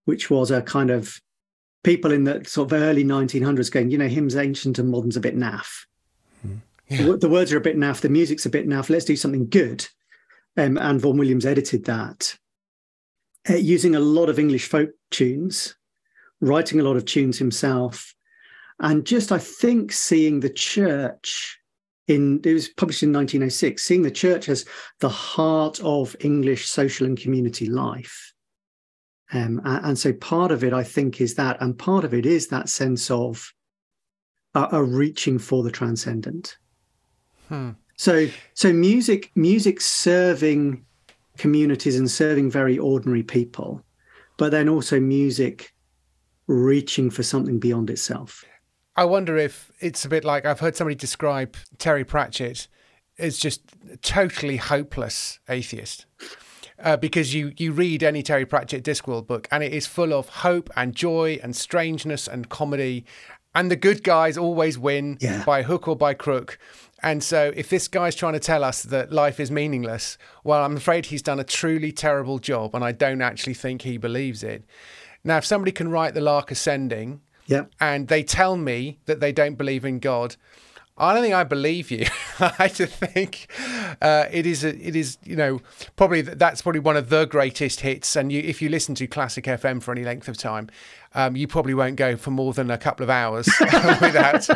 [0.05, 1.19] which was a kind of
[1.85, 5.21] people in the sort of early 1900s going, you know, hymns ancient and modern's a
[5.21, 5.85] bit naff.
[6.41, 6.55] Hmm.
[6.89, 7.03] Yeah.
[7.03, 8.89] The, the, words are a bit naff, the music's a bit naff.
[8.89, 9.87] Let's do something good.
[10.57, 12.37] Um, and Vaughan Williams edited that
[13.49, 15.75] uh, using a lot of English folk tunes,
[16.41, 18.15] writing a lot of tunes himself,
[18.79, 21.59] and just I think seeing the church
[22.07, 24.65] in it was published in 1906, seeing the church as
[25.01, 28.33] the heart of English social and community life.
[29.33, 32.47] Um, and, so part of it, I think, is that, and part of it is
[32.49, 33.51] that sense of
[34.53, 36.57] a, a reaching for the transcendent.
[37.49, 37.71] Hmm.
[37.97, 40.85] So, so music, music serving
[41.37, 43.81] communities and serving very ordinary people,
[44.37, 45.73] but then also music
[46.47, 48.45] reaching for something beyond itself.
[48.95, 52.67] I wonder if it's a bit like I've heard somebody describe Terry Pratchett
[53.17, 53.61] as just
[54.01, 56.05] totally hopeless atheist.
[56.77, 60.27] Uh, because you you read any Terry Pratchett Discworld book and it is full of
[60.27, 63.05] hope and joy and strangeness and comedy,
[63.53, 65.43] and the good guys always win yeah.
[65.45, 66.59] by hook or by crook.
[67.01, 70.75] And so, if this guy's trying to tell us that life is meaningless, well, I'm
[70.75, 74.65] afraid he's done a truly terrible job, and I don't actually think he believes it.
[75.23, 77.65] Now, if somebody can write The Lark Ascending yeah.
[77.79, 80.35] And they tell me that they don't believe in God.
[80.97, 82.05] I don't think I believe you.
[82.39, 83.47] I just think
[84.01, 84.63] uh, it is.
[84.63, 85.17] A, it is.
[85.25, 85.61] You know,
[85.97, 88.15] probably that's probably one of the greatest hits.
[88.15, 90.69] And you, if you listen to Classic FM for any length of time,
[91.13, 94.47] um, you probably won't go for more than a couple of hours without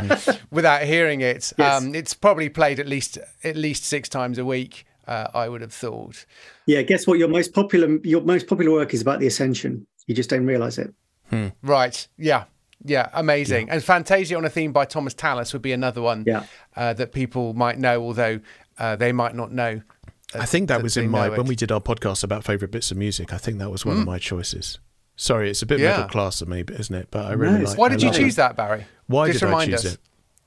[0.52, 1.52] without hearing it.
[1.58, 1.82] Yes.
[1.82, 4.86] Um, it's probably played at least at least six times a week.
[5.08, 6.26] Uh, I would have thought.
[6.68, 6.84] Yeah.
[6.84, 7.20] Guess what?
[7.20, 9.86] Your most popular your most popular work is about the Ascension.
[10.08, 10.94] You just don't realise it.
[11.30, 11.48] Hmm.
[11.62, 12.08] Right.
[12.18, 12.46] Yeah.
[12.84, 13.68] Yeah, amazing.
[13.68, 13.74] Yeah.
[13.74, 16.46] And Fantasia on a theme by Thomas Tallis would be another one yeah.
[16.76, 18.40] uh, that people might know, although
[18.78, 19.82] uh, they might not know.
[20.34, 22.92] I think that, that was in my when we did our podcast about favorite bits
[22.92, 23.34] of music.
[23.34, 24.02] I think that was one mm.
[24.02, 24.80] of my choices.
[25.16, 25.98] Sorry, it's a bit yeah.
[25.98, 27.10] middle class of me, isn't it?
[27.12, 27.78] But I really like.
[27.78, 28.38] Why did you choose it.
[28.38, 28.86] that, Barry?
[29.08, 29.94] Why Just did I choose us.
[29.94, 30.00] it?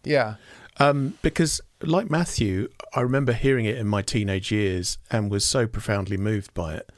[0.05, 0.37] Yeah,
[0.79, 5.67] um, because like Matthew, I remember hearing it in my teenage years and was so
[5.67, 6.91] profoundly moved by it.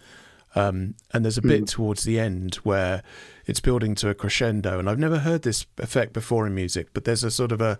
[0.55, 1.68] Um, and there's a bit mm.
[1.68, 3.03] towards the end where
[3.46, 6.88] it's building to a crescendo, and I've never heard this effect before in music.
[6.92, 7.78] But there's a sort of a,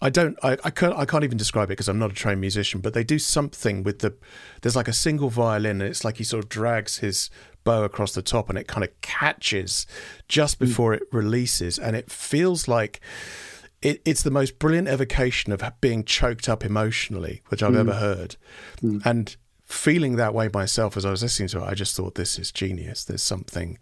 [0.00, 2.40] I don't, I, I can't, I can't even describe it because I'm not a trained
[2.40, 2.80] musician.
[2.80, 4.14] But they do something with the,
[4.62, 7.30] there's like a single violin, and it's like he sort of drags his
[7.64, 9.86] bow across the top, and it kind of catches
[10.28, 10.60] just mm.
[10.60, 13.00] before it releases, and it feels like.
[13.80, 17.78] It, it's the most brilliant evocation of being choked up emotionally, which I've mm.
[17.78, 18.34] ever heard.
[18.82, 19.06] Mm.
[19.06, 22.40] And feeling that way myself as I was listening to it, I just thought this
[22.40, 23.04] is genius.
[23.04, 23.78] There's something,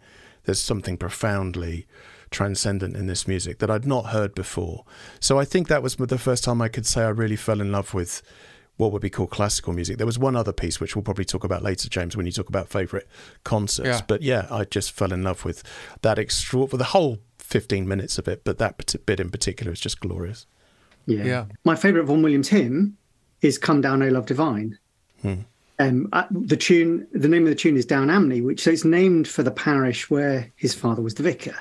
[0.47, 1.85] there's something profoundly
[2.31, 4.85] transcendent in this music that I'd not heard before.
[5.19, 7.71] So I think that was the first time I could say I really fell in
[7.71, 8.21] love with
[8.77, 9.97] what would be called classical music.
[9.97, 12.47] There was one other piece which we'll probably talk about later, James, when you talk
[12.47, 13.07] about favorite
[13.43, 13.99] concerts.
[13.99, 14.01] Yeah.
[14.07, 15.63] But yeah, I just fell in love with
[16.01, 18.43] that extra for the whole 15 minutes of it.
[18.45, 20.45] But that bit in particular is just glorious.
[21.05, 21.23] Yeah.
[21.23, 21.45] yeah.
[21.65, 22.97] My favorite Vaughan Williams hymn
[23.41, 24.77] is "Come Down, O Love Divine."
[25.21, 25.41] Hmm.
[25.79, 28.83] Um, uh, the tune, the name of the tune is Down Ampney, which so it's
[28.83, 31.55] named for the parish where his father was the vicar,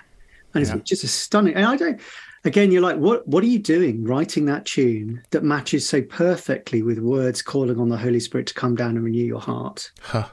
[0.55, 0.75] and yeah.
[0.75, 1.55] it's just a stunning.
[1.55, 2.01] And I don't,
[2.45, 6.83] again, you're like, what what are you doing writing that tune that matches so perfectly
[6.83, 9.91] with words calling on the Holy Spirit to come down and renew your heart?
[10.01, 10.29] Huh.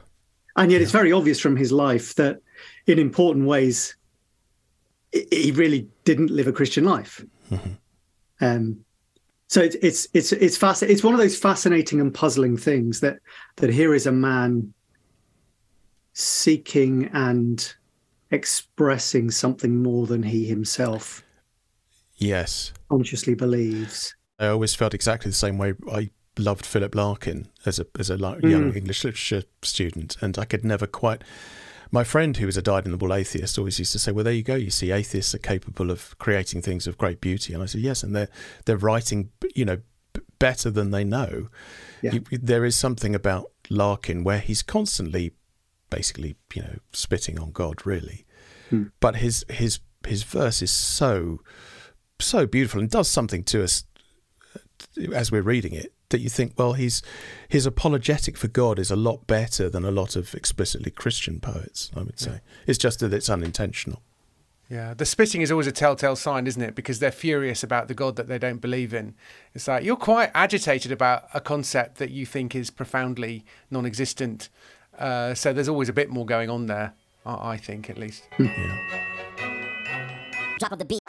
[0.56, 2.40] And yet, it's very obvious from his life that,
[2.86, 3.96] in important ways,
[5.12, 7.24] he really didn't live a Christian life.
[8.40, 8.83] Um,
[9.54, 13.18] so it's it's it's it's fasc- It's one of those fascinating and puzzling things that
[13.58, 14.74] that here is a man
[16.12, 17.72] seeking and
[18.32, 21.22] expressing something more than he himself
[22.16, 22.72] Yes.
[22.88, 24.16] consciously believes.
[24.40, 25.74] I always felt exactly the same way.
[25.88, 28.76] I loved Philip Larkin as a as a young mm.
[28.76, 31.22] English literature student, and I could never quite.
[31.90, 34.54] My friend, who was a dyed-in-the-wool atheist, always used to say, "Well, there you go.
[34.54, 38.02] You see, atheists are capable of creating things of great beauty." And I said, "Yes,
[38.02, 38.28] and they're
[38.64, 39.78] they're writing, you know,
[40.38, 41.48] better than they know."
[42.02, 42.14] Yeah.
[42.14, 45.32] You- there is something about Larkin where he's constantly,
[45.90, 48.26] basically, you know, spitting on God, really.
[48.70, 48.84] Hmm.
[49.00, 51.40] But his his his verse is so
[52.20, 53.84] so beautiful and does something to us
[54.54, 57.02] uh, as we're reading it that you think, well, he's
[57.48, 61.90] his apologetic for God is a lot better than a lot of explicitly Christian poets.
[61.96, 64.02] I would say it's just that it's unintentional.
[64.70, 66.74] Yeah, the spitting is always a telltale sign, isn't it?
[66.74, 69.14] Because they're furious about the God that they don't believe in.
[69.54, 74.48] It's like you're quite agitated about a concept that you think is profoundly non existent.
[74.98, 76.94] Uh, so there's always a bit more going on there,
[77.26, 78.26] I I think, at least.
[80.58, 81.03] Drop of the beat.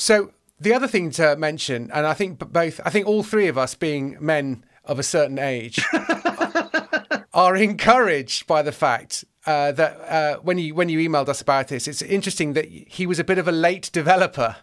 [0.00, 3.58] So the other thing to mention, and I think both, I think all three of
[3.58, 5.78] us being men of a certain age,
[7.34, 11.68] are encouraged by the fact uh, that uh, when you when you emailed us about
[11.68, 14.56] this, it's interesting that he was a bit of a late developer,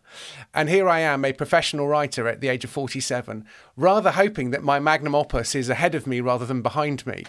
[0.56, 3.46] and here I am, a professional writer at the age of forty-seven,
[3.76, 7.26] rather hoping that my magnum opus is ahead of me rather than behind me,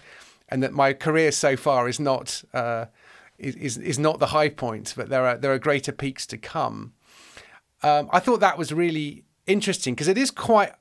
[0.49, 2.87] and that my career so far is not uh,
[3.39, 6.39] is, is is not the high point, but there are there are greater peaks to
[6.39, 6.95] come.
[7.83, 10.73] Um, I thought that was really interesting because it is quite,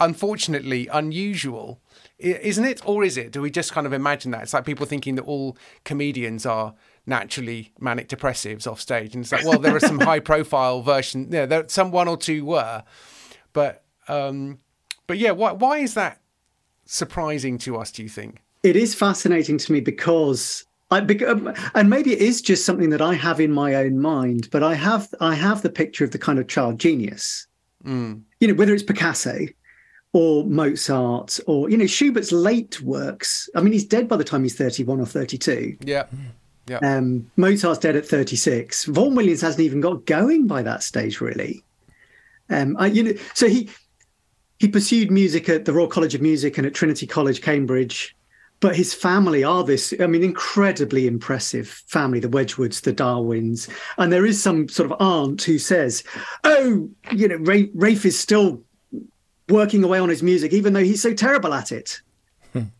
[0.00, 1.80] unfortunately, unusual,
[2.18, 2.80] isn't it?
[2.84, 3.32] Or is it?
[3.32, 4.42] Do we just kind of imagine that?
[4.42, 6.74] It's like people thinking that all comedians are
[7.06, 11.32] naturally manic depressives off stage, and it's like, well, there are some high profile versions.
[11.32, 12.82] Yeah, there some one or two were,
[13.52, 14.58] but um,
[15.06, 16.20] but yeah, why why is that
[16.84, 17.92] surprising to us?
[17.92, 18.42] Do you think?
[18.62, 23.00] It is fascinating to me because I um, and maybe it is just something that
[23.00, 26.18] I have in my own mind, but I have I have the picture of the
[26.18, 27.46] kind of child genius.
[28.40, 29.46] You know, whether it's Picasso
[30.12, 33.48] or Mozart or you know Schubert's late works.
[33.54, 35.78] I mean, he's dead by the time he's thirty-one or thirty-two.
[35.80, 36.04] Yeah,
[36.68, 36.78] yeah.
[36.78, 38.84] Um, Mozart's dead at 36.
[38.84, 41.64] Vaughan Williams hasn't even got going by that stage, really.
[42.50, 43.70] Um, I, you know, so he
[44.58, 48.14] he pursued music at the Royal College of Music and at Trinity College, Cambridge.
[48.62, 53.68] But his family are this, I mean, incredibly impressive family, the Wedgwoods, the Darwins.
[53.98, 56.04] And there is some sort of aunt who says,
[56.44, 58.62] Oh, you know, Rafe, Rafe is still
[59.48, 62.00] working away on his music, even though he's so terrible at it.
[62.52, 62.70] Hmm.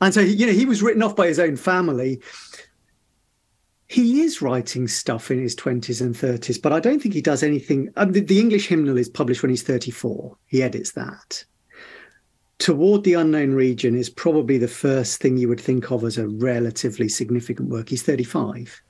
[0.00, 2.22] And so, you know, he was written off by his own family
[3.90, 7.42] he is writing stuff in his 20s and 30s, but I don't think he does
[7.42, 7.90] anything.
[7.96, 10.36] The English hymnal is published when he's 34.
[10.46, 11.42] He edits that.
[12.58, 16.28] Toward the Unknown Region is probably the first thing you would think of as a
[16.28, 17.88] relatively significant work.
[17.88, 18.82] He's 35.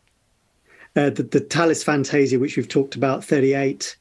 [0.97, 3.97] Uh, the, the Tallis Fantasia, which we've talked about, 38.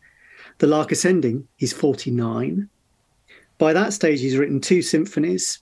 [0.59, 2.69] The Lark Ascending, he's 49.
[3.57, 5.59] By that stage, he's written two symphonies,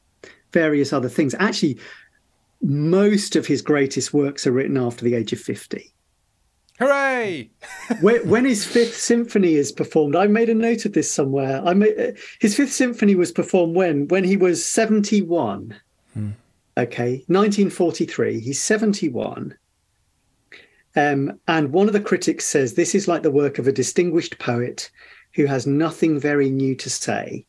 [0.52, 1.34] various other things.
[1.39, 1.80] Actually,
[2.62, 5.94] most of his greatest works are written after the age of 50.
[6.80, 7.50] Hooray!
[8.02, 11.62] when, when his fifth symphony is performed, I made a note of this somewhere.
[11.66, 14.08] I made, uh, his fifth symphony was performed when?
[14.10, 15.76] When he was 71.
[16.78, 18.40] Okay, 1943.
[18.42, 19.56] He's 71.
[20.98, 24.40] Um, and one of the critics says this is like the work of a distinguished
[24.40, 24.90] poet
[25.34, 27.46] who has nothing very new to say,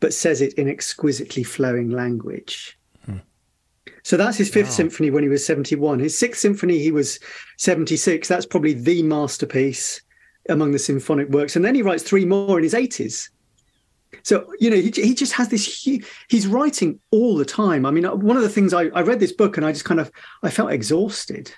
[0.00, 2.77] but says it in exquisitely flowing language.
[4.02, 5.98] So that's his fifth symphony when he was 71.
[5.98, 7.18] His sixth symphony, he was
[7.56, 8.26] 76.
[8.28, 10.00] That's probably the masterpiece
[10.48, 11.56] among the symphonic works.
[11.56, 13.28] And then he writes three more in his 80s.
[14.22, 17.84] So, you know, he, he just has this huge, he's writing all the time.
[17.84, 19.84] I mean, uh, one of the things I, I read this book and I just
[19.84, 20.10] kind of,
[20.42, 21.52] I felt exhausted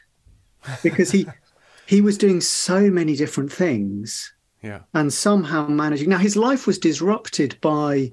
[0.82, 1.26] because he,
[1.86, 4.32] he was doing so many different things
[4.62, 4.80] Yeah.
[4.94, 6.09] and somehow managing.
[6.09, 8.12] Now, his life was disrupted by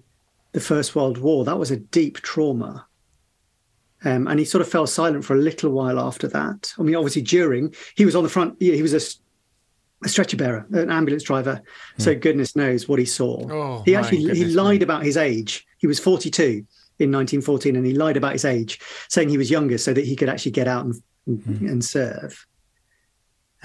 [0.54, 1.44] the First World War.
[1.46, 2.87] That was a deep trauma.
[4.08, 6.74] Um, and he sort of fell silent for a little while after that.
[6.80, 10.66] I mean, obviously, during he was on the front, yeah, he was a stretcher bearer,
[10.72, 11.62] an ambulance driver.
[11.98, 13.46] So goodness knows what he saw.
[13.52, 14.84] Oh, he actually he lied me.
[14.86, 15.68] about his age.
[15.80, 16.66] He was 42
[17.00, 18.80] in 1914, and he lied about his age,
[19.10, 20.96] saying he was younger so that he could actually get out and
[21.26, 22.48] and serve.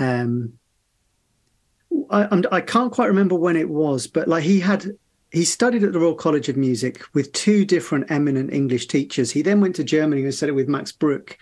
[0.00, 0.54] Um,
[2.10, 4.90] I I'm, I can't quite remember when it was, but like he had
[5.32, 9.30] he studied at the Royal College of Music with two different eminent English teachers.
[9.30, 11.38] He then went to Germany and studied with Max Bruch.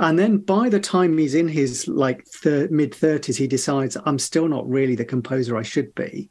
[0.00, 4.18] And then by the time he's in his like thir- mid 30s, he decides, I'm
[4.18, 6.28] still not really the composer I should be.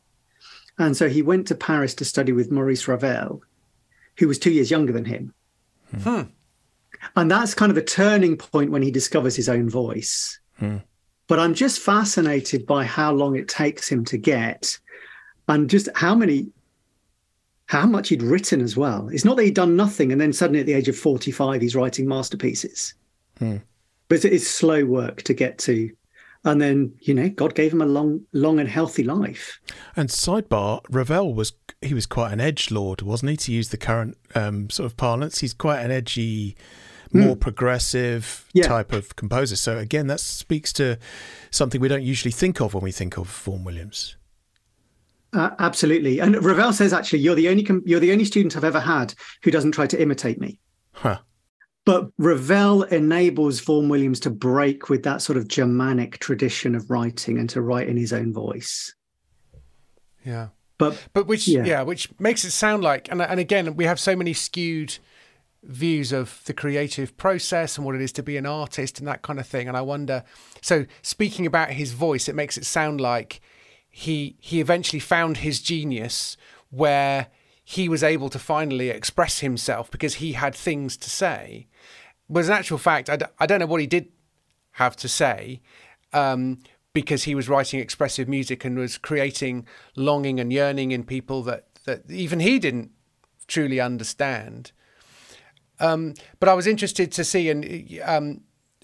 [0.77, 3.43] And so he went to Paris to study with Maurice Ravel,
[4.17, 5.33] who was two years younger than him.
[5.91, 5.97] Hmm.
[5.97, 6.21] Hmm.
[7.15, 10.37] And that's kind of the turning point when he discovers his own voice.
[10.57, 10.77] Hmm.
[11.27, 14.77] But I'm just fascinated by how long it takes him to get
[15.47, 16.49] and just how many
[17.69, 19.09] how much he'd written as well.
[19.09, 21.75] It's not that he'd done nothing and then suddenly at the age of 45 he's
[21.75, 22.95] writing masterpieces.
[23.39, 25.91] But it's slow work to get to.
[26.45, 29.59] And then, you know, God gave him a long long and healthy life.
[29.95, 33.37] And sidebar, Ravel was he was quite an edge lord, wasn't he?
[33.37, 36.55] To use the current um, sort of parlance, he's quite an edgy,
[37.13, 38.63] more progressive Yeah.
[38.67, 39.55] type of composer.
[39.57, 40.97] So again, that speaks to
[41.51, 44.15] something we don't usually think of when we think of Vaughan Williams.
[45.31, 46.19] Uh, absolutely.
[46.19, 49.13] And Ravel says actually you're the only com- you're the only student I've ever had
[49.43, 50.59] who doesn't try to imitate me.
[50.93, 51.19] Huh.
[51.85, 57.37] But Ravel enables Vaughan Williams to break with that sort of Germanic tradition of writing
[57.37, 58.93] and to write in his own voice.
[60.25, 60.49] Yeah.
[60.77, 61.63] But But which, yeah.
[61.63, 61.81] Yeah.
[61.83, 64.97] which makes it sound like, and and again, we have so many skewed
[65.63, 69.21] views of the creative process and what it is to be an artist and that
[69.21, 69.67] kind of thing.
[69.67, 70.23] And I wonder,
[70.61, 73.41] so speaking about his voice, it makes it sound like
[73.99, 76.37] he he eventually found his genius
[76.69, 77.27] where
[77.65, 81.67] he was able to finally express himself because he had things to say.
[82.29, 84.07] But in actual fact, I, d- I don't know what he did
[84.73, 85.61] have to say
[86.13, 86.59] um,
[86.93, 91.65] because he was writing expressive music and was creating longing and yearning in people that,
[91.85, 92.91] that even he didn't
[93.47, 94.71] truly understand.
[95.79, 98.41] Um, but I was interested to see, and um,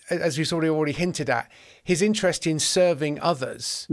[0.10, 1.50] as we sort of already hinted at,
[1.86, 3.86] his interest in serving others,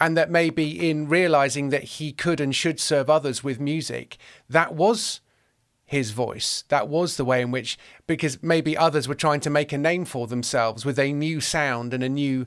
[0.00, 4.18] and that maybe in realizing that he could and should serve others with music,
[4.50, 5.20] that was
[5.84, 6.64] his voice.
[6.70, 7.78] That was the way in which,
[8.08, 11.94] because maybe others were trying to make a name for themselves with a new sound
[11.94, 12.46] and a new.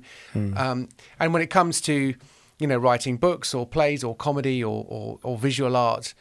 [0.57, 2.13] Um, and when it comes to,
[2.59, 6.13] you know, writing books or plays or comedy or, or, or visual art,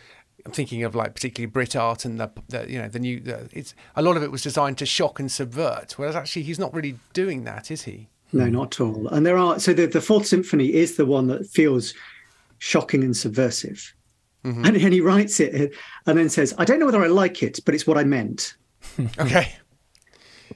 [0.47, 3.19] I'm thinking of like particularly Brit art and the, the you know the new.
[3.19, 6.61] The, it's a lot of it was designed to shock and subvert, whereas actually he's
[6.61, 8.09] not really doing that, is he?
[8.33, 9.09] No, not at all.
[9.09, 11.95] And there are so the, the Fourth Symphony is the one that feels
[12.59, 13.95] shocking and subversive.
[14.65, 15.75] And, and he writes it
[16.07, 18.55] and then says, I don't know whether I like it, but it's what I meant.
[19.19, 19.55] Okay.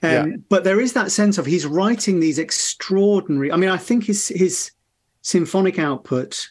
[0.03, 0.27] Um, Yeah.
[0.49, 3.53] But there is that sense of he's writing these extraordinary.
[3.53, 4.71] I mean, I think his his
[5.21, 6.51] symphonic output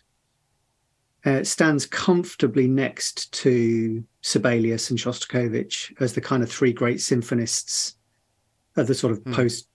[1.26, 7.95] uh, stands comfortably next to Sibelius and Shostakovich as the kind of three great symphonists
[8.76, 9.67] of the sort of post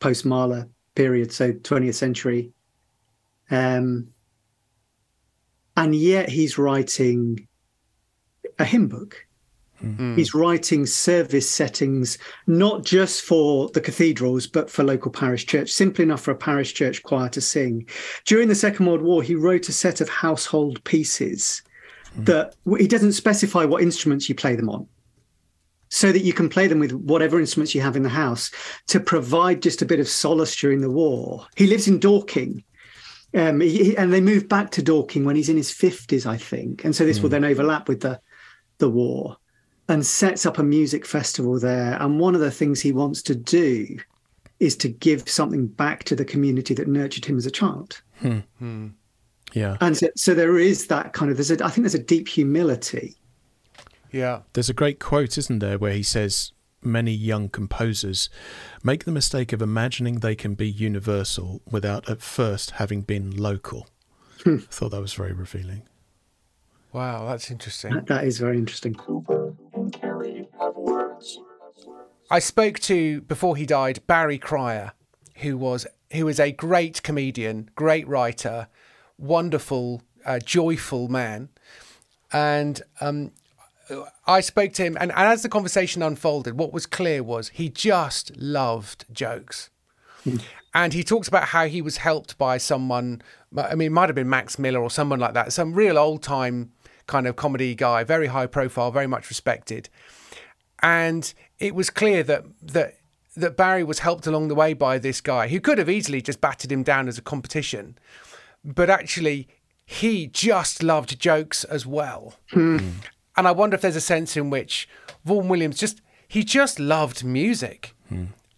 [0.00, 2.50] post Mahler period, so 20th century.
[3.50, 4.08] Um,
[5.76, 7.46] and yet he's writing
[8.58, 9.26] a hymn book.
[10.16, 12.16] He's writing service settings,
[12.46, 16.72] not just for the cathedrals, but for local parish church, simply enough for a parish
[16.72, 17.86] church choir to sing.
[18.24, 21.62] During the Second World War, he wrote a set of household pieces
[22.16, 24.88] that he doesn't specify what instruments you play them on.
[25.96, 28.50] So that you can play them with whatever instruments you have in the house
[28.88, 31.46] to provide just a bit of solace during the war.
[31.56, 32.62] He lives in Dorking,
[33.34, 36.36] um, he, he- and they moved back to Dorking when he's in his fifties, I
[36.36, 37.32] think, and so this will hmm.
[37.32, 38.20] then overlap with the
[38.78, 39.38] the war,
[39.88, 41.96] and sets up a music festival there.
[42.00, 43.98] And one of the things he wants to do
[44.60, 48.02] is to give something back to the community that nurtured him as a child.
[48.20, 48.40] Hmm.
[48.58, 48.88] Hmm.
[49.54, 49.76] Yeah.
[49.80, 52.28] And so, so there is that kind of there's a I think there's a deep
[52.28, 53.16] humility.
[54.12, 54.40] Yeah.
[54.52, 56.52] There's a great quote, isn't there, where he says,
[56.82, 58.28] Many young composers
[58.84, 63.88] make the mistake of imagining they can be universal without at first having been local.
[64.44, 65.82] I thought that was very revealing.
[66.92, 67.92] Wow, that's interesting.
[67.94, 68.94] That- that is very interesting.
[72.30, 74.92] I spoke to before he died Barry Cryer,
[75.36, 78.68] who was who is a great comedian, great writer,
[79.18, 81.48] wonderful, uh, joyful man,
[82.32, 83.32] and um,
[84.26, 87.68] I spoke to him, and, and as the conversation unfolded, what was clear was he
[87.68, 89.70] just loved jokes.
[90.24, 90.36] Hmm.
[90.74, 93.22] And he talks about how he was helped by someone.
[93.56, 96.22] I mean, it might have been Max Miller or someone like that, some real old
[96.22, 96.72] time
[97.06, 99.88] kind of comedy guy, very high profile, very much respected.
[100.82, 102.98] And it was clear that that
[103.36, 106.40] that Barry was helped along the way by this guy who could have easily just
[106.40, 107.98] batted him down as a competition,
[108.64, 109.48] but actually
[109.84, 112.34] he just loved jokes as well.
[112.50, 112.78] Hmm.
[112.78, 112.90] Hmm.
[113.36, 114.88] And I wonder if there's a sense in which
[115.24, 117.94] Vaughan Williams just he just loved music.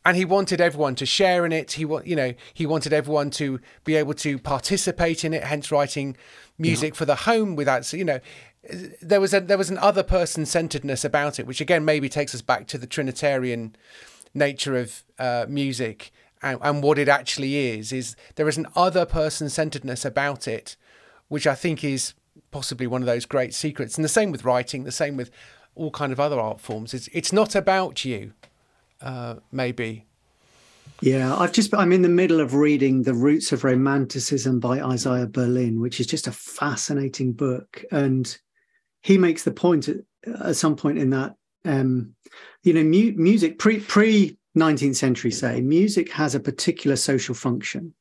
[0.04, 1.72] And he wanted everyone to share in it.
[1.72, 5.70] He wa- you know, he wanted everyone to be able to participate in it, hence
[5.70, 6.16] writing
[6.56, 8.18] music for the home without you know
[9.00, 12.34] there was a there was an other person centeredness about it, which again maybe takes
[12.34, 13.74] us back to the Trinitarian
[14.34, 16.10] nature of uh, music
[16.42, 17.92] and, and what it actually is.
[17.92, 20.76] Is there is an other person centeredness about it,
[21.28, 22.14] which I think is
[22.51, 23.96] possibly one of those great secrets.
[23.96, 25.30] And the same with writing, the same with
[25.74, 26.92] all kind of other art forms.
[26.92, 28.32] It's it's not about you,
[29.01, 30.07] uh, maybe.
[31.01, 35.28] Yeah, I've just I'm in the middle of reading The Roots of Romanticism by Isaiah
[35.28, 37.84] Berlin, which is just a fascinating book.
[37.92, 38.36] And
[39.03, 39.99] he makes the point at,
[40.44, 42.14] at some point in that, um,
[42.64, 47.94] you know, mu- music pre pre 19th century, say, music has a particular social function.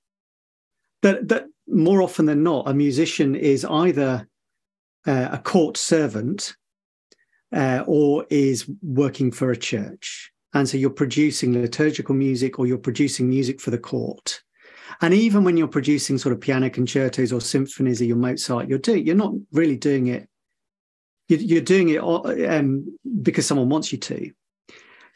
[1.03, 4.27] That that more often than not, a musician is either
[5.05, 6.55] uh, a court servant
[7.53, 10.31] uh, or is working for a church.
[10.53, 14.41] And so you're producing liturgical music or you're producing music for the court.
[15.01, 18.79] And even when you're producing sort of piano concertos or symphonies or your Mozart, you're
[18.79, 20.27] doing you're not really doing it.
[21.29, 24.31] You're, doing it um, because someone wants you to.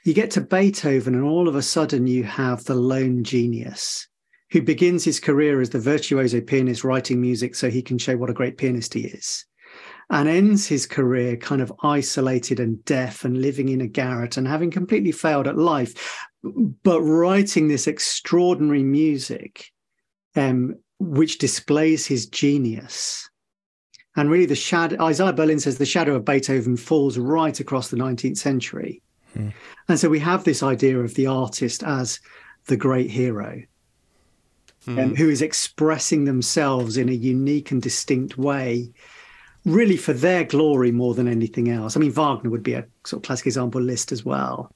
[0.04, 4.10] You get to Beethoven, and all of a sudden you have the lone genius
[4.52, 8.30] who begins his career as the virtuoso pianist writing music so he can show what
[8.30, 9.46] a great pianist he is
[10.12, 14.46] and ends his career kind of isolated and deaf and living in a garret and
[14.46, 16.20] having completely failed at life,
[16.84, 19.72] but writing this extraordinary music,
[20.36, 23.30] um, which displays his genius.
[24.18, 27.98] And really, the shadow, Isaiah Berlin says the shadow of Beethoven falls right across the
[27.98, 29.02] 19th century.
[29.34, 29.50] Hmm.
[29.88, 32.20] And so we have this idea of the artist as
[32.68, 33.62] the great hero.
[34.84, 35.00] Hmm.
[35.00, 38.92] Um, who is expressing themselves in a unique and distinct way
[39.66, 41.96] really for their glory more than anything else.
[41.96, 44.74] I mean, Wagner would be a sort of classic example Liszt as well,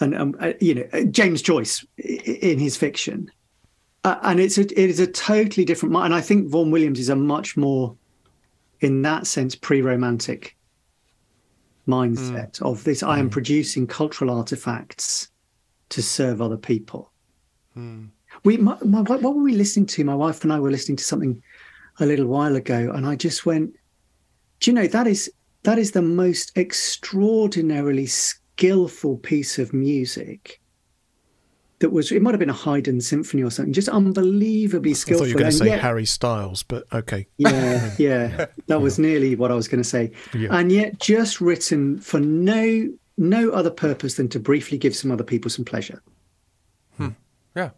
[0.00, 3.30] and um, uh, you know uh, James Joyce in his fiction,
[4.04, 5.92] uh, and it's a, it is a totally different.
[5.92, 6.06] Mind.
[6.06, 7.96] And I think Vaughan Williams is a much more,
[8.80, 10.56] in that sense, pre-romantic
[11.86, 12.70] mindset mm.
[12.70, 13.02] of this.
[13.02, 13.32] I am mm.
[13.32, 15.28] producing cultural artifacts
[15.90, 17.12] to serve other people.
[17.76, 18.08] Mm.
[18.44, 20.04] We, my, my, what were we listening to?
[20.04, 21.42] My wife and I were listening to something
[22.00, 23.72] a little while ago, and I just went
[24.60, 25.30] do you know that is
[25.62, 30.60] that is the most extraordinarily skillful piece of music
[31.78, 35.24] that was it might have been a Haydn symphony or something, just unbelievably skillful.
[35.24, 37.26] I thought you were going to say yet, Harry Styles, but okay.
[37.36, 40.12] Yeah, yeah, that was nearly what I was going to say.
[40.32, 40.48] Yeah.
[40.52, 42.88] And yet, just written for no
[43.18, 46.02] no other purpose than to briefly give some other people some pleasure.
[46.96, 47.10] Hmm.
[47.54, 47.70] Yeah,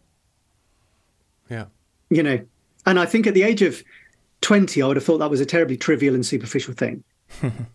[1.50, 1.66] yeah.
[2.10, 2.40] You know,
[2.86, 3.82] and I think at the age of
[4.40, 7.04] 20, I would have thought that was a terribly trivial and superficial thing.
[7.42, 7.66] and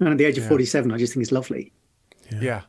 [0.00, 0.48] at the age of yeah.
[0.48, 1.72] 47, I just think it's lovely.
[2.30, 2.60] Yeah, yeah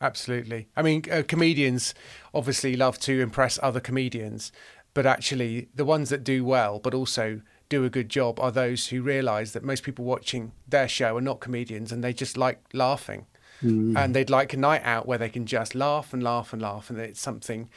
[0.00, 0.68] absolutely.
[0.76, 1.94] I mean, uh, comedians
[2.34, 4.52] obviously love to impress other comedians,
[4.94, 8.88] but actually, the ones that do well, but also do a good job, are those
[8.88, 12.62] who realise that most people watching their show are not comedians and they just like
[12.72, 13.26] laughing.
[13.62, 13.96] Mm.
[13.96, 16.90] And they'd like a night out where they can just laugh and laugh and laugh,
[16.90, 17.68] and it's something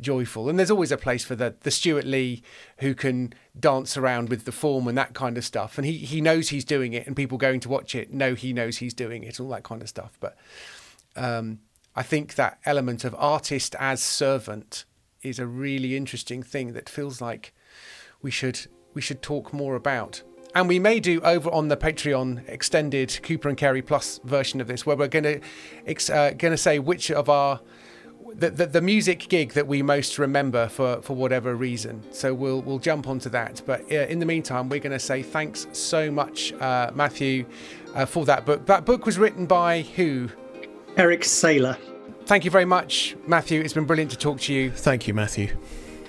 [0.00, 0.48] joyful.
[0.48, 2.42] And there's always a place for the the Stewart Lee
[2.78, 5.78] who can dance around with the form and that kind of stuff.
[5.78, 8.52] And he he knows he's doing it, and people going to watch it know he
[8.52, 10.18] knows he's doing it, all that kind of stuff.
[10.20, 10.36] But
[11.16, 11.60] um,
[11.94, 14.84] I think that element of artist as servant
[15.22, 17.52] is a really interesting thing that feels like
[18.22, 20.22] we should we should talk more about.
[20.54, 24.66] And we may do over on the Patreon extended Cooper and Carey Plus version of
[24.66, 27.60] this, where we're going to uh, going to say which of our
[28.34, 32.02] the, the, the, music gig that we most remember for, for whatever reason.
[32.12, 33.62] So we'll we'll jump onto that.
[33.66, 37.46] But uh, in the meantime, we're going to say thanks so much, uh, Matthew,
[37.94, 38.66] uh, for that book.
[38.66, 40.30] That book was written by who?
[40.96, 41.78] Eric Saylor.
[42.26, 43.60] Thank you very much, Matthew.
[43.60, 44.70] It's been brilliant to talk to you.
[44.70, 45.56] Thank you, Matthew.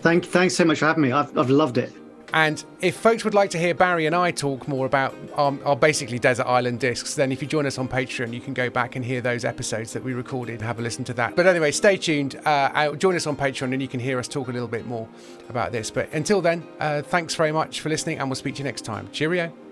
[0.02, 1.12] Thank thanks so much for having me.
[1.12, 1.94] I've I've loved it.
[2.34, 5.76] And if folks would like to hear Barry and I talk more about our, our,
[5.76, 8.96] basically desert island discs, then if you join us on Patreon, you can go back
[8.96, 10.56] and hear those episodes that we recorded.
[10.56, 11.36] And have a listen to that.
[11.36, 12.40] But anyway, stay tuned.
[12.46, 15.08] Uh, join us on Patreon, and you can hear us talk a little bit more
[15.50, 15.90] about this.
[15.90, 18.86] But until then, uh, thanks very much for listening, and we'll speak to you next
[18.86, 19.10] time.
[19.12, 19.69] Cheerio.